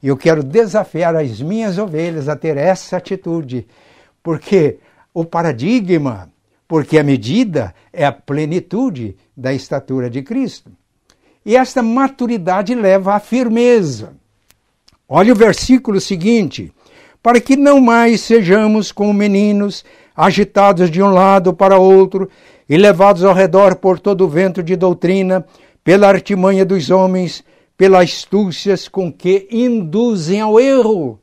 E 0.02 0.08
eu 0.08 0.18
quero 0.18 0.44
desafiar 0.44 1.16
as 1.16 1.42
minhas 1.42 1.78
ovelhas 1.78 2.28
a 2.28 2.36
ter 2.36 2.58
essa 2.58 2.98
atitude, 2.98 3.68
porque 4.24 4.80
o 5.14 5.24
paradigma, 5.24 6.32
porque 6.68 6.98
a 6.98 7.04
medida 7.04 7.74
é 7.94 8.06
a 8.06 8.12
plenitude 8.12 9.16
da 9.36 9.54
estatura 9.54 10.10
de 10.10 10.22
Cristo. 10.22 10.72
E 11.46 11.56
esta 11.56 11.82
maturidade 11.82 12.76
leva 12.76 13.16
à 13.16 13.20
firmeza. 13.20 14.14
Olha 15.08 15.34
o 15.34 15.36
versículo 15.36 16.00
seguinte: 16.00 16.74
para 17.22 17.42
que 17.42 17.56
não 17.56 17.80
mais 17.80 18.22
sejamos 18.22 18.92
como 18.92 19.14
meninos, 19.14 19.84
agitados 20.16 20.92
de 20.92 21.02
um 21.02 21.10
lado 21.12 21.54
para 21.54 21.78
outro 21.78 22.30
e 22.68 22.78
levados 22.78 23.24
ao 23.24 23.34
redor 23.34 23.76
por 23.76 24.00
todo 24.00 24.26
o 24.26 24.28
vento 24.28 24.62
de 24.62 24.76
doutrina, 24.76 25.46
pela 25.84 26.08
artimanha 26.08 26.64
dos 26.64 26.92
homens, 26.92 27.44
pelas 27.76 28.04
astúcias 28.04 28.88
com 28.88 29.12
que 29.12 29.48
induzem 29.50 30.42
ao 30.42 30.60
erro. 30.60 31.20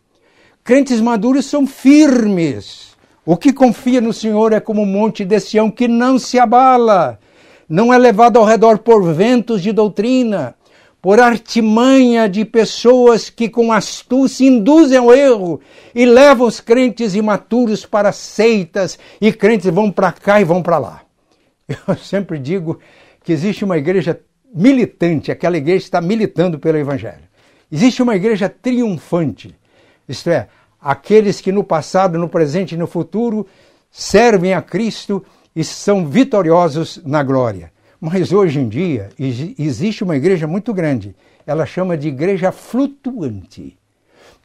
Crentes 0.64 1.00
maduros 1.00 1.46
são 1.46 1.66
firmes. 1.66 2.96
O 3.24 3.36
que 3.36 3.52
confia 3.52 4.00
no 4.00 4.12
Senhor 4.12 4.52
é 4.52 4.58
como 4.58 4.82
um 4.82 4.86
monte 4.86 5.24
de 5.24 5.38
Sião 5.38 5.70
que 5.70 5.86
não 5.86 6.18
se 6.18 6.38
abala, 6.38 7.20
não 7.68 7.92
é 7.92 7.98
levado 7.98 8.38
ao 8.38 8.44
redor 8.44 8.78
por 8.78 9.02
ventos 9.12 9.62
de 9.62 9.70
doutrina, 9.70 10.55
por 11.06 11.20
artimanha 11.20 12.28
de 12.28 12.44
pessoas 12.44 13.30
que 13.30 13.48
com 13.48 13.70
astúcia 13.70 14.44
induzem 14.44 14.98
ao 14.98 15.14
erro 15.14 15.60
e 15.94 16.04
levam 16.04 16.48
os 16.48 16.58
crentes 16.58 17.14
imaturos 17.14 17.86
para 17.86 18.10
seitas 18.10 18.98
e 19.20 19.32
crentes 19.32 19.72
vão 19.72 19.88
para 19.88 20.10
cá 20.10 20.40
e 20.40 20.44
vão 20.44 20.60
para 20.60 20.78
lá. 20.78 21.02
Eu 21.86 21.96
sempre 21.96 22.40
digo 22.40 22.80
que 23.22 23.32
existe 23.32 23.64
uma 23.64 23.78
igreja 23.78 24.20
militante, 24.52 25.30
aquela 25.30 25.56
igreja 25.56 25.84
está 25.84 26.00
militando 26.00 26.58
pelo 26.58 26.76
Evangelho. 26.76 27.28
Existe 27.70 28.02
uma 28.02 28.16
igreja 28.16 28.48
triunfante, 28.48 29.54
isto 30.08 30.28
é, 30.28 30.48
aqueles 30.80 31.40
que 31.40 31.52
no 31.52 31.62
passado, 31.62 32.18
no 32.18 32.28
presente 32.28 32.74
e 32.74 32.76
no 32.76 32.88
futuro 32.88 33.46
servem 33.92 34.54
a 34.54 34.60
Cristo 34.60 35.24
e 35.54 35.62
são 35.62 36.04
vitoriosos 36.04 37.00
na 37.04 37.22
glória. 37.22 37.75
Mas 38.00 38.32
hoje 38.32 38.60
em 38.60 38.68
dia 38.68 39.08
existe 39.18 40.04
uma 40.04 40.16
igreja 40.16 40.46
muito 40.46 40.72
grande, 40.74 41.14
ela 41.46 41.64
chama 41.64 41.96
de 41.96 42.08
igreja 42.08 42.52
flutuante, 42.52 43.76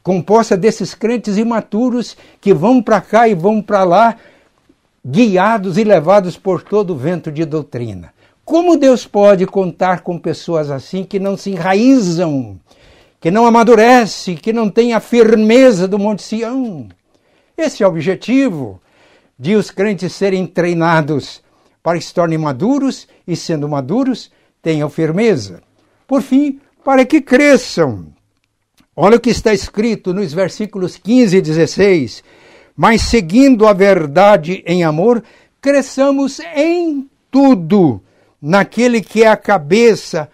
composta 0.02 0.56
desses 0.56 0.94
crentes 0.94 1.36
imaturos 1.36 2.16
que 2.40 2.54
vão 2.54 2.82
para 2.82 3.00
cá 3.00 3.28
e 3.28 3.34
vão 3.34 3.60
para 3.60 3.84
lá, 3.84 4.16
guiados 5.04 5.76
e 5.76 5.84
levados 5.84 6.36
por 6.36 6.62
todo 6.62 6.94
o 6.94 6.96
vento 6.96 7.30
de 7.30 7.44
doutrina. 7.44 8.12
Como 8.44 8.76
Deus 8.76 9.06
pode 9.06 9.46
contar 9.46 10.00
com 10.00 10.18
pessoas 10.18 10.70
assim 10.70 11.04
que 11.04 11.20
não 11.20 11.36
se 11.36 11.50
enraizam, 11.50 12.58
que 13.20 13.30
não 13.30 13.46
amadurece, 13.46 14.34
que 14.34 14.52
não 14.52 14.68
tem 14.68 14.94
a 14.94 15.00
firmeza 15.00 15.86
do 15.86 15.98
Monte 15.98 16.22
Sião? 16.22 16.88
Esse 17.56 17.82
é 17.82 17.86
o 17.86 17.90
objetivo 17.90 18.80
de 19.38 19.54
os 19.56 19.70
crentes 19.70 20.12
serem 20.12 20.46
treinados 20.46 21.41
para 21.82 21.98
que 21.98 22.04
se 22.04 22.14
tornem 22.14 22.38
maduros 22.38 23.08
e, 23.26 23.34
sendo 23.34 23.68
maduros, 23.68 24.30
tenham 24.62 24.88
firmeza. 24.88 25.62
Por 26.06 26.22
fim, 26.22 26.60
para 26.84 27.04
que 27.04 27.20
cresçam. 27.20 28.06
Olha 28.94 29.16
o 29.16 29.20
que 29.20 29.30
está 29.30 29.52
escrito 29.52 30.12
nos 30.12 30.32
versículos 30.32 30.96
15 30.96 31.36
e 31.36 31.40
16. 31.40 32.22
Mas 32.76 33.02
seguindo 33.02 33.66
a 33.66 33.72
verdade 33.72 34.62
em 34.66 34.84
amor, 34.84 35.22
cresçamos 35.60 36.40
em 36.54 37.08
tudo 37.30 38.02
naquele 38.40 39.00
que 39.00 39.22
é 39.22 39.28
a 39.28 39.36
cabeça, 39.36 40.28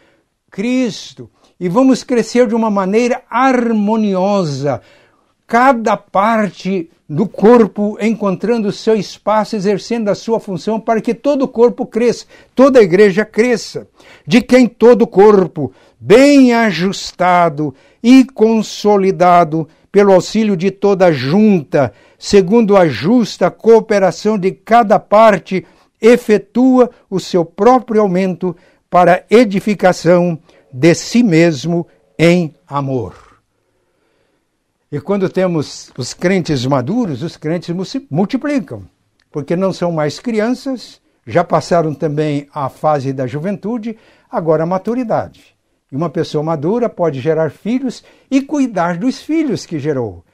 Cristo, 0.51 1.30
e 1.61 1.68
vamos 1.68 2.03
crescer 2.03 2.46
de 2.46 2.55
uma 2.55 2.70
maneira 2.70 3.22
harmoniosa, 3.28 4.80
cada 5.49 5.96
parte 5.96 6.90
do 7.09 7.26
corpo 7.26 7.96
encontrando 8.03 8.70
seu 8.70 8.94
espaço, 8.94 9.57
exercendo 9.57 10.11
a 10.11 10.14
sua 10.14 10.38
função 10.38 10.78
para 10.78 11.01
que 11.01 11.14
todo 11.14 11.42
o 11.42 11.49
corpo 11.49 11.86
cresça, 11.86 12.26
toda 12.55 12.78
a 12.78 12.82
igreja 12.82 13.24
cresça, 13.24 13.88
de 14.26 14.42
quem 14.42 14.68
todo 14.68 15.03
o 15.03 15.07
corpo, 15.07 15.72
bem 15.99 16.53
ajustado 16.53 17.74
e 18.03 18.26
consolidado 18.26 19.66
pelo 19.90 20.12
auxílio 20.12 20.55
de 20.55 20.70
toda 20.70 21.07
a 21.07 21.12
junta, 21.12 21.94
segundo 22.18 22.76
a 22.76 22.86
justa 22.86 23.51
cooperação 23.51 24.38
de 24.38 24.53
cada 24.53 24.99
parte, 24.99 25.64
efetua 25.99 26.90
o 27.09 27.18
seu 27.18 27.42
próprio 27.42 28.03
aumento 28.03 28.55
para 28.90 29.24
edificação 29.30 30.38
de 30.70 30.94
si 30.94 31.22
mesmo 31.22 31.86
em 32.18 32.55
amor. 32.66 33.27
E 34.91 34.99
quando 34.99 35.28
temos 35.28 35.93
os 35.99 36.14
crentes 36.14 36.64
maduros, 36.64 37.22
os 37.22 37.36
crentes 37.36 37.74
multiplicam, 38.11 38.84
porque 39.30 39.55
não 39.55 39.70
são 39.70 39.93
mais 39.93 40.18
crianças, 40.18 40.99
já 41.26 41.45
passaram 41.45 41.93
também 41.93 42.49
a 42.55 42.70
fase 42.70 43.12
da 43.12 43.26
juventude, 43.26 43.99
agora 44.30 44.62
a 44.62 44.66
maturidade. 44.66 45.55
E 45.93 45.97
uma 45.97 46.09
pessoa 46.09 46.43
madura 46.43 46.89
pode 46.89 47.20
gerar 47.20 47.51
filhos 47.51 48.03
e 48.30 48.41
cuidar 48.41 48.97
dos 48.97 49.20
filhos 49.20 49.66
que 49.66 49.78
gerou. 49.78 50.24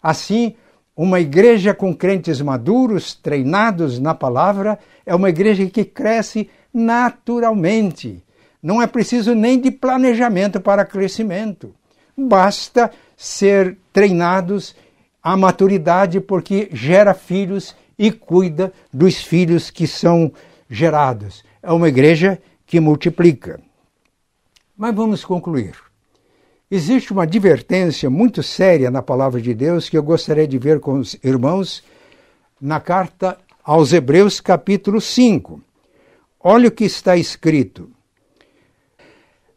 Assim, 0.00 0.54
uma 0.96 1.18
igreja 1.18 1.74
com 1.74 1.92
crentes 1.92 2.40
maduros, 2.40 3.14
treinados 3.14 3.98
na 3.98 4.14
palavra, 4.14 4.78
é 5.04 5.12
uma 5.12 5.28
igreja 5.28 5.66
que 5.66 5.84
cresce 5.84 6.48
naturalmente. 6.72 8.24
Não 8.62 8.80
é 8.80 8.86
preciso 8.86 9.34
nem 9.34 9.60
de 9.60 9.72
planejamento 9.72 10.60
para 10.60 10.84
crescimento. 10.84 11.74
Basta 12.16 12.90
ser 13.16 13.76
treinados 13.92 14.74
à 15.22 15.36
maturidade, 15.36 16.20
porque 16.20 16.68
gera 16.72 17.14
filhos 17.14 17.74
e 17.98 18.10
cuida 18.12 18.72
dos 18.92 19.22
filhos 19.22 19.70
que 19.70 19.86
são 19.86 20.32
gerados. 20.68 21.44
É 21.62 21.72
uma 21.72 21.88
igreja 21.88 22.40
que 22.66 22.80
multiplica. 22.80 23.60
Mas 24.76 24.94
vamos 24.94 25.24
concluir. 25.24 25.76
Existe 26.70 27.12
uma 27.12 27.22
advertência 27.22 28.10
muito 28.10 28.42
séria 28.42 28.90
na 28.90 29.02
palavra 29.02 29.40
de 29.40 29.54
Deus 29.54 29.88
que 29.88 29.96
eu 29.96 30.02
gostaria 30.02 30.48
de 30.48 30.58
ver 30.58 30.80
com 30.80 30.98
os 30.98 31.16
irmãos 31.22 31.84
na 32.60 32.80
carta 32.80 33.38
aos 33.62 33.92
Hebreus, 33.92 34.40
capítulo 34.40 35.00
5. 35.00 35.60
Olha 36.40 36.68
o 36.68 36.72
que 36.72 36.84
está 36.84 37.16
escrito. 37.16 37.90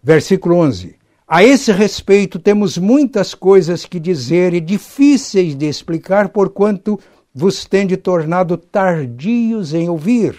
Versículo 0.03 0.57
11. 0.57 0.96
A 1.29 1.43
esse 1.43 1.73
respeito, 1.73 2.39
temos 2.39 2.77
muitas 2.77 3.33
coisas 3.33 3.85
que 3.85 3.99
dizer 3.99 4.53
e 4.53 4.61
difíceis 4.61 5.55
de 5.55 5.67
explicar, 5.67 6.29
porquanto 6.29 6.97
vos 7.35 7.65
tende 7.65 7.97
tornado 7.97 8.55
tardios 8.55 9.73
em 9.73 9.89
ouvir. 9.89 10.37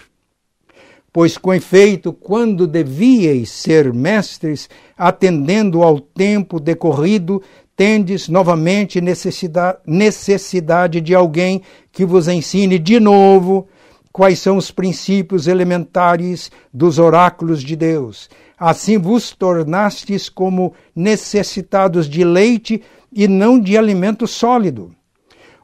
Pois, 1.13 1.37
com 1.37 1.53
efeito, 1.53 2.11
quando 2.11 2.65
devíeis 2.65 3.51
ser 3.51 3.93
mestres, 3.93 4.67
atendendo 4.97 5.83
ao 5.83 5.99
tempo 5.99 6.59
decorrido, 6.59 7.39
tendes 7.75 8.27
novamente 8.27 8.99
necessidade, 8.99 11.01
de 11.01 11.13
alguém 11.13 11.61
que 11.91 12.03
vos 12.03 12.27
ensine 12.27 12.79
de 12.79 12.99
novo 12.99 13.67
quais 14.11 14.39
são 14.39 14.57
os 14.57 14.71
princípios 14.71 15.47
elementares 15.47 16.51
dos 16.73 16.97
oráculos 16.97 17.63
de 17.63 17.75
Deus. 17.75 18.27
Assim 18.59 18.97
vos 18.97 19.31
tornastes 19.31 20.27
como 20.27 20.73
necessitados 20.93 22.09
de 22.09 22.25
leite 22.25 22.83
e 23.11 23.27
não 23.27 23.59
de 23.59 23.77
alimento 23.77 24.27
sólido. 24.27 24.93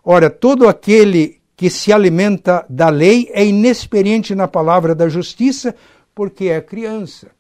Ora, 0.04 0.30
todo 0.30 0.68
aquele 0.68 1.42
que 1.58 1.70
se 1.70 1.92
alimenta 1.92 2.66
da 2.70 2.90
lei 2.90 3.30
é 3.34 3.46
inexperiente 3.46 4.34
na 4.34 4.48
palavra 4.48 4.94
da 4.96 5.10
justiça, 5.10 5.76
porque 6.14 6.46
é 6.46 6.62
criança. 6.62 7.32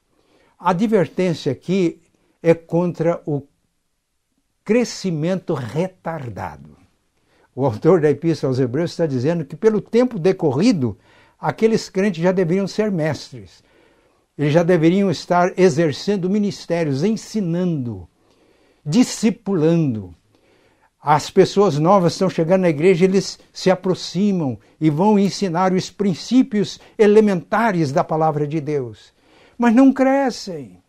A 0.60 0.72
advertência 0.72 1.52
aqui 1.52 2.02
é 2.42 2.54
contra 2.54 3.22
o 3.26 3.42
crescimento 4.64 5.54
retardado. 5.54 6.76
O 7.56 7.66
autor 7.66 8.02
da 8.02 8.10
Epístola 8.10 8.52
aos 8.52 8.60
Hebreus 8.60 8.92
está 8.92 9.06
dizendo 9.06 9.46
que, 9.46 9.56
pelo 9.56 9.80
tempo 9.80 10.20
decorrido, 10.20 10.98
aqueles 11.40 11.90
crentes 11.90 12.22
já 12.22 12.32
deveriam 12.32 12.68
ser 12.68 12.92
mestres. 12.92 13.64
Eles 14.38 14.52
já 14.52 14.64
deveriam 14.64 15.10
estar 15.10 15.58
exercendo 15.58 16.30
ministérios, 16.30 17.04
ensinando, 17.04 18.08
discipulando. 18.86 20.14
As 21.02 21.30
pessoas 21.30 21.78
novas 21.78 22.14
estão 22.14 22.30
chegando 22.30 22.62
na 22.62 22.70
igreja, 22.70 23.06
eles 23.06 23.40
se 23.54 23.70
aproximam 23.70 24.58
e 24.82 24.90
vão 24.90 25.20
ensinar 25.20 25.72
os 25.72 25.90
princípios 25.92 26.80
elementares 26.98 27.92
da 27.92 28.04
palavra 28.04 28.48
de 28.48 28.60
Deus. 28.60 29.14
Mas 29.56 29.74
não 29.74 29.94
crescem 29.94 30.80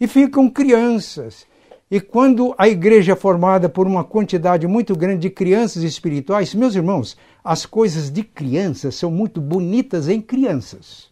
e 0.00 0.08
ficam 0.08 0.48
crianças. 0.48 1.46
E 1.90 2.00
quando 2.00 2.54
a 2.56 2.66
igreja 2.66 3.12
é 3.12 3.16
formada 3.16 3.68
por 3.68 3.86
uma 3.86 4.02
quantidade 4.02 4.66
muito 4.66 4.96
grande 4.96 5.20
de 5.20 5.30
crianças 5.30 5.82
espirituais, 5.82 6.54
meus 6.54 6.74
irmãos, 6.74 7.16
as 7.44 7.66
coisas 7.66 8.10
de 8.10 8.24
crianças 8.24 8.94
são 8.94 9.10
muito 9.10 9.38
bonitas 9.38 10.08
em 10.08 10.18
crianças. 10.20 11.10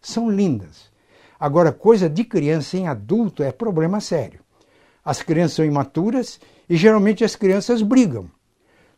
São 0.00 0.30
lindas. 0.30 0.91
Agora, 1.42 1.72
coisa 1.72 2.08
de 2.08 2.22
criança 2.22 2.76
em 2.76 2.86
adulto 2.86 3.42
é 3.42 3.50
problema 3.50 4.00
sério. 4.00 4.38
As 5.04 5.22
crianças 5.22 5.56
são 5.56 5.64
imaturas 5.64 6.38
e 6.70 6.76
geralmente 6.76 7.24
as 7.24 7.34
crianças 7.34 7.82
brigam. 7.82 8.30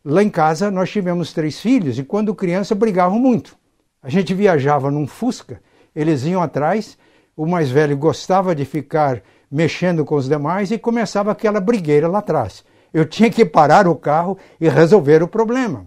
Lá 0.05 0.23
em 0.23 0.29
casa 0.29 0.71
nós 0.71 0.91
tivemos 0.91 1.33
três 1.33 1.59
filhos 1.59 1.99
e 1.99 2.05
quando 2.05 2.35
criança 2.35 2.75
brigavam 2.75 3.19
muito. 3.19 3.57
A 4.03 4.11
gente 4.11 4.35
viajava 4.35 4.91
num 4.91 5.07
Fusca, 5.07 5.63
eles 5.97 6.27
iam 6.27 6.43
atrás, 6.43 6.99
o 7.35 7.47
mais 7.47 7.71
velho 7.71 7.97
gostava 7.97 8.55
de 8.55 8.67
ficar 8.67 9.23
mexendo 9.51 10.05
com 10.05 10.15
os 10.15 10.29
demais 10.29 10.71
e 10.71 10.77
começava 10.77 11.33
aquela 11.33 11.63
brigueira 11.63 12.09
lá 12.09 12.19
atrás. 12.19 12.63
Eu 12.93 13.07
tinha 13.07 13.31
que 13.31 13.47
parar 13.47 13.89
o 13.89 13.97
carro 13.97 14.37
e 14.61 14.69
resolver 14.69 15.23
o 15.23 15.29
problema. 15.29 15.87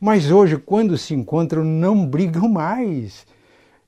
Mas 0.00 0.30
hoje, 0.30 0.56
quando 0.56 0.96
se 0.96 1.12
encontram, 1.12 1.62
não 1.62 2.06
brigam 2.06 2.48
mais. 2.48 3.26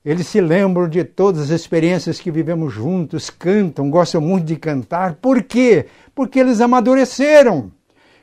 Eles 0.06 0.28
se 0.28 0.40
lembram 0.40 0.88
de 0.88 1.02
todas 1.02 1.42
as 1.42 1.50
experiências 1.50 2.20
que 2.20 2.30
vivemos 2.30 2.72
juntos, 2.72 3.28
cantam, 3.28 3.90
gostam 3.90 4.20
muito 4.20 4.44
de 4.44 4.54
cantar. 4.54 5.14
Por 5.14 5.42
quê? 5.42 5.86
Porque 6.14 6.38
eles 6.38 6.60
amadureceram. 6.60 7.72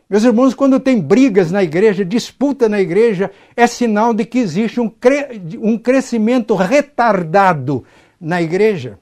Meus 0.10 0.24
irmãos, 0.24 0.54
quando 0.54 0.80
tem 0.80 1.02
brigas 1.02 1.52
na 1.52 1.62
igreja, 1.62 2.06
disputa 2.06 2.70
na 2.70 2.80
igreja, 2.80 3.30
é 3.54 3.68
sinal 3.68 4.14
de 4.14 4.24
que 4.24 4.40
existe 4.40 4.80
um, 4.80 4.88
cre 4.88 5.42
um 5.62 5.78
crescimento 5.78 6.56
retardado 6.56 7.84
na 8.18 8.42
igreja. 8.42 8.98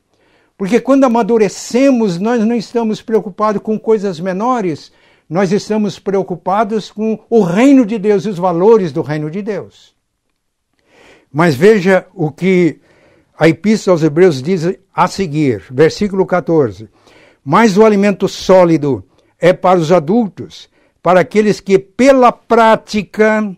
Porque 0.57 0.79
quando 0.79 1.03
amadurecemos, 1.03 2.17
nós 2.17 2.43
não 2.43 2.55
estamos 2.55 2.99
preocupados 2.99 3.61
com 3.61 3.77
coisas 3.77 4.19
menores, 4.19 4.91
nós 5.29 5.51
estamos 5.51 5.99
preocupados 5.99 6.89
com 6.89 7.19
o 7.29 7.41
reino 7.41 7.85
de 7.85 7.99
Deus 7.99 8.25
e 8.25 8.29
os 8.29 8.39
valores 8.39 8.91
do 8.91 9.03
reino 9.03 9.29
de 9.29 9.43
Deus. 9.43 10.00
Mas 11.31 11.55
veja 11.55 12.05
o 12.13 12.31
que 12.31 12.79
a 13.37 13.47
Epístola 13.47 13.95
aos 13.95 14.03
Hebreus 14.03 14.41
diz 14.41 14.67
a 14.93 15.07
seguir, 15.07 15.63
versículo 15.71 16.25
14. 16.25 16.89
Mas 17.43 17.77
o 17.77 17.85
alimento 17.85 18.27
sólido 18.27 19.03
é 19.39 19.53
para 19.53 19.79
os 19.79 19.91
adultos, 19.91 20.69
para 21.01 21.21
aqueles 21.21 21.59
que, 21.59 21.79
pela 21.79 22.31
prática, 22.31 23.55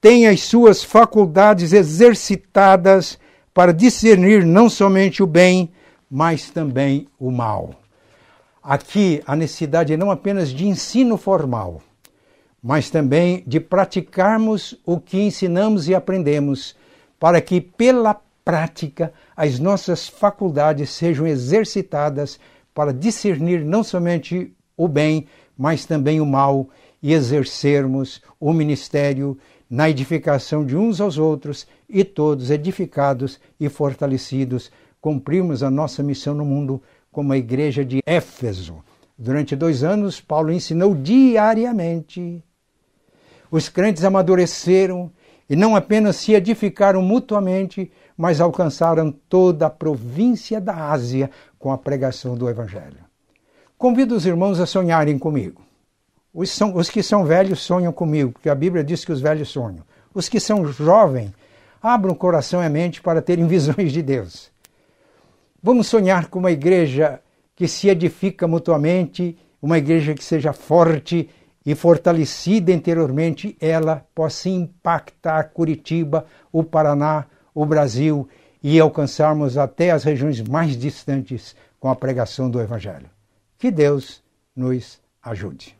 têm 0.00 0.26
as 0.26 0.42
suas 0.42 0.84
faculdades 0.84 1.72
exercitadas 1.72 3.18
para 3.54 3.72
discernir 3.72 4.44
não 4.44 4.68
somente 4.68 5.22
o 5.22 5.26
bem, 5.26 5.70
mas 6.10 6.50
também 6.50 7.08
o 7.18 7.30
mal. 7.30 7.74
Aqui 8.62 9.22
a 9.26 9.34
necessidade 9.34 9.92
é 9.92 9.96
não 9.96 10.10
apenas 10.10 10.50
de 10.50 10.66
ensino 10.66 11.16
formal, 11.16 11.80
mas 12.62 12.90
também 12.90 13.42
de 13.46 13.60
praticarmos 13.60 14.78
o 14.84 15.00
que 15.00 15.18
ensinamos 15.18 15.88
e 15.88 15.94
aprendemos 15.94 16.76
para 17.18 17.40
que, 17.40 17.60
pela 17.60 18.20
prática, 18.44 19.12
as 19.36 19.58
nossas 19.58 20.08
faculdades 20.08 20.90
sejam 20.90 21.26
exercitadas 21.26 22.38
para 22.74 22.92
discernir 22.92 23.64
não 23.64 23.82
somente 23.82 24.52
o 24.76 24.86
bem, 24.86 25.26
mas 25.56 25.84
também 25.84 26.20
o 26.20 26.26
mal 26.26 26.68
e 27.02 27.12
exercermos 27.12 28.22
o 28.38 28.52
ministério 28.52 29.38
na 29.68 29.90
edificação 29.90 30.64
de 30.64 30.76
uns 30.76 31.00
aos 31.00 31.18
outros 31.18 31.66
e 31.88 32.04
todos 32.04 32.50
edificados 32.50 33.40
e 33.58 33.68
fortalecidos, 33.68 34.70
cumprimos 35.00 35.62
a 35.62 35.70
nossa 35.70 36.02
missão 36.02 36.34
no 36.34 36.44
mundo 36.44 36.80
como 37.10 37.32
a 37.32 37.38
igreja 37.38 37.84
de 37.84 38.00
Éfeso. 38.06 38.84
Durante 39.18 39.56
dois 39.56 39.82
anos, 39.82 40.20
Paulo 40.20 40.52
ensinou 40.52 40.94
diariamente. 40.94 42.44
Os 43.50 43.68
crentes 43.68 44.04
amadureceram 44.04 45.10
e 45.48 45.54
não 45.54 45.76
apenas 45.76 46.16
se 46.16 46.32
edificaram 46.32 47.00
mutuamente, 47.02 47.90
mas 48.16 48.40
alcançaram 48.40 49.12
toda 49.12 49.66
a 49.66 49.70
província 49.70 50.60
da 50.60 50.90
Ásia 50.90 51.30
com 51.58 51.70
a 51.70 51.78
pregação 51.78 52.34
do 52.34 52.48
Evangelho. 52.48 53.04
Convido 53.78 54.14
os 54.14 54.26
irmãos 54.26 54.58
a 54.58 54.66
sonharem 54.66 55.18
comigo. 55.18 55.62
Os, 56.32 56.50
são, 56.50 56.74
os 56.74 56.90
que 56.90 57.02
são 57.02 57.24
velhos 57.24 57.60
sonham 57.60 57.92
comigo, 57.92 58.32
porque 58.32 58.48
a 58.48 58.54
Bíblia 58.54 58.82
diz 58.82 59.04
que 59.04 59.12
os 59.12 59.20
velhos 59.20 59.48
sonham. 59.48 59.84
Os 60.12 60.28
que 60.28 60.40
são 60.40 60.66
jovens, 60.66 61.32
abram 61.82 62.12
o 62.12 62.16
coração 62.16 62.62
e 62.62 62.66
a 62.66 62.70
mente 62.70 63.00
para 63.00 63.22
terem 63.22 63.46
visões 63.48 63.92
de 63.92 64.02
Deus. 64.02 64.50
Vamos 65.62 65.86
sonhar 65.86 66.28
com 66.28 66.38
uma 66.38 66.50
igreja 66.50 67.20
que 67.54 67.66
se 67.66 67.88
edifica 67.88 68.46
mutuamente, 68.46 69.38
uma 69.62 69.78
igreja 69.78 70.14
que 70.14 70.22
seja 70.22 70.52
forte 70.52 71.28
e 71.66 71.74
fortalecida 71.74 72.72
interiormente, 72.72 73.56
ela 73.60 74.06
possa 74.14 74.48
impactar 74.48 75.50
Curitiba, 75.50 76.24
o 76.52 76.62
Paraná, 76.62 77.26
o 77.52 77.66
Brasil 77.66 78.28
e 78.62 78.78
alcançarmos 78.78 79.58
até 79.58 79.90
as 79.90 80.04
regiões 80.04 80.40
mais 80.40 80.76
distantes 80.76 81.56
com 81.80 81.88
a 81.88 81.96
pregação 81.96 82.48
do 82.48 82.60
Evangelho. 82.60 83.10
Que 83.58 83.72
Deus 83.72 84.22
nos 84.54 85.00
ajude. 85.20 85.75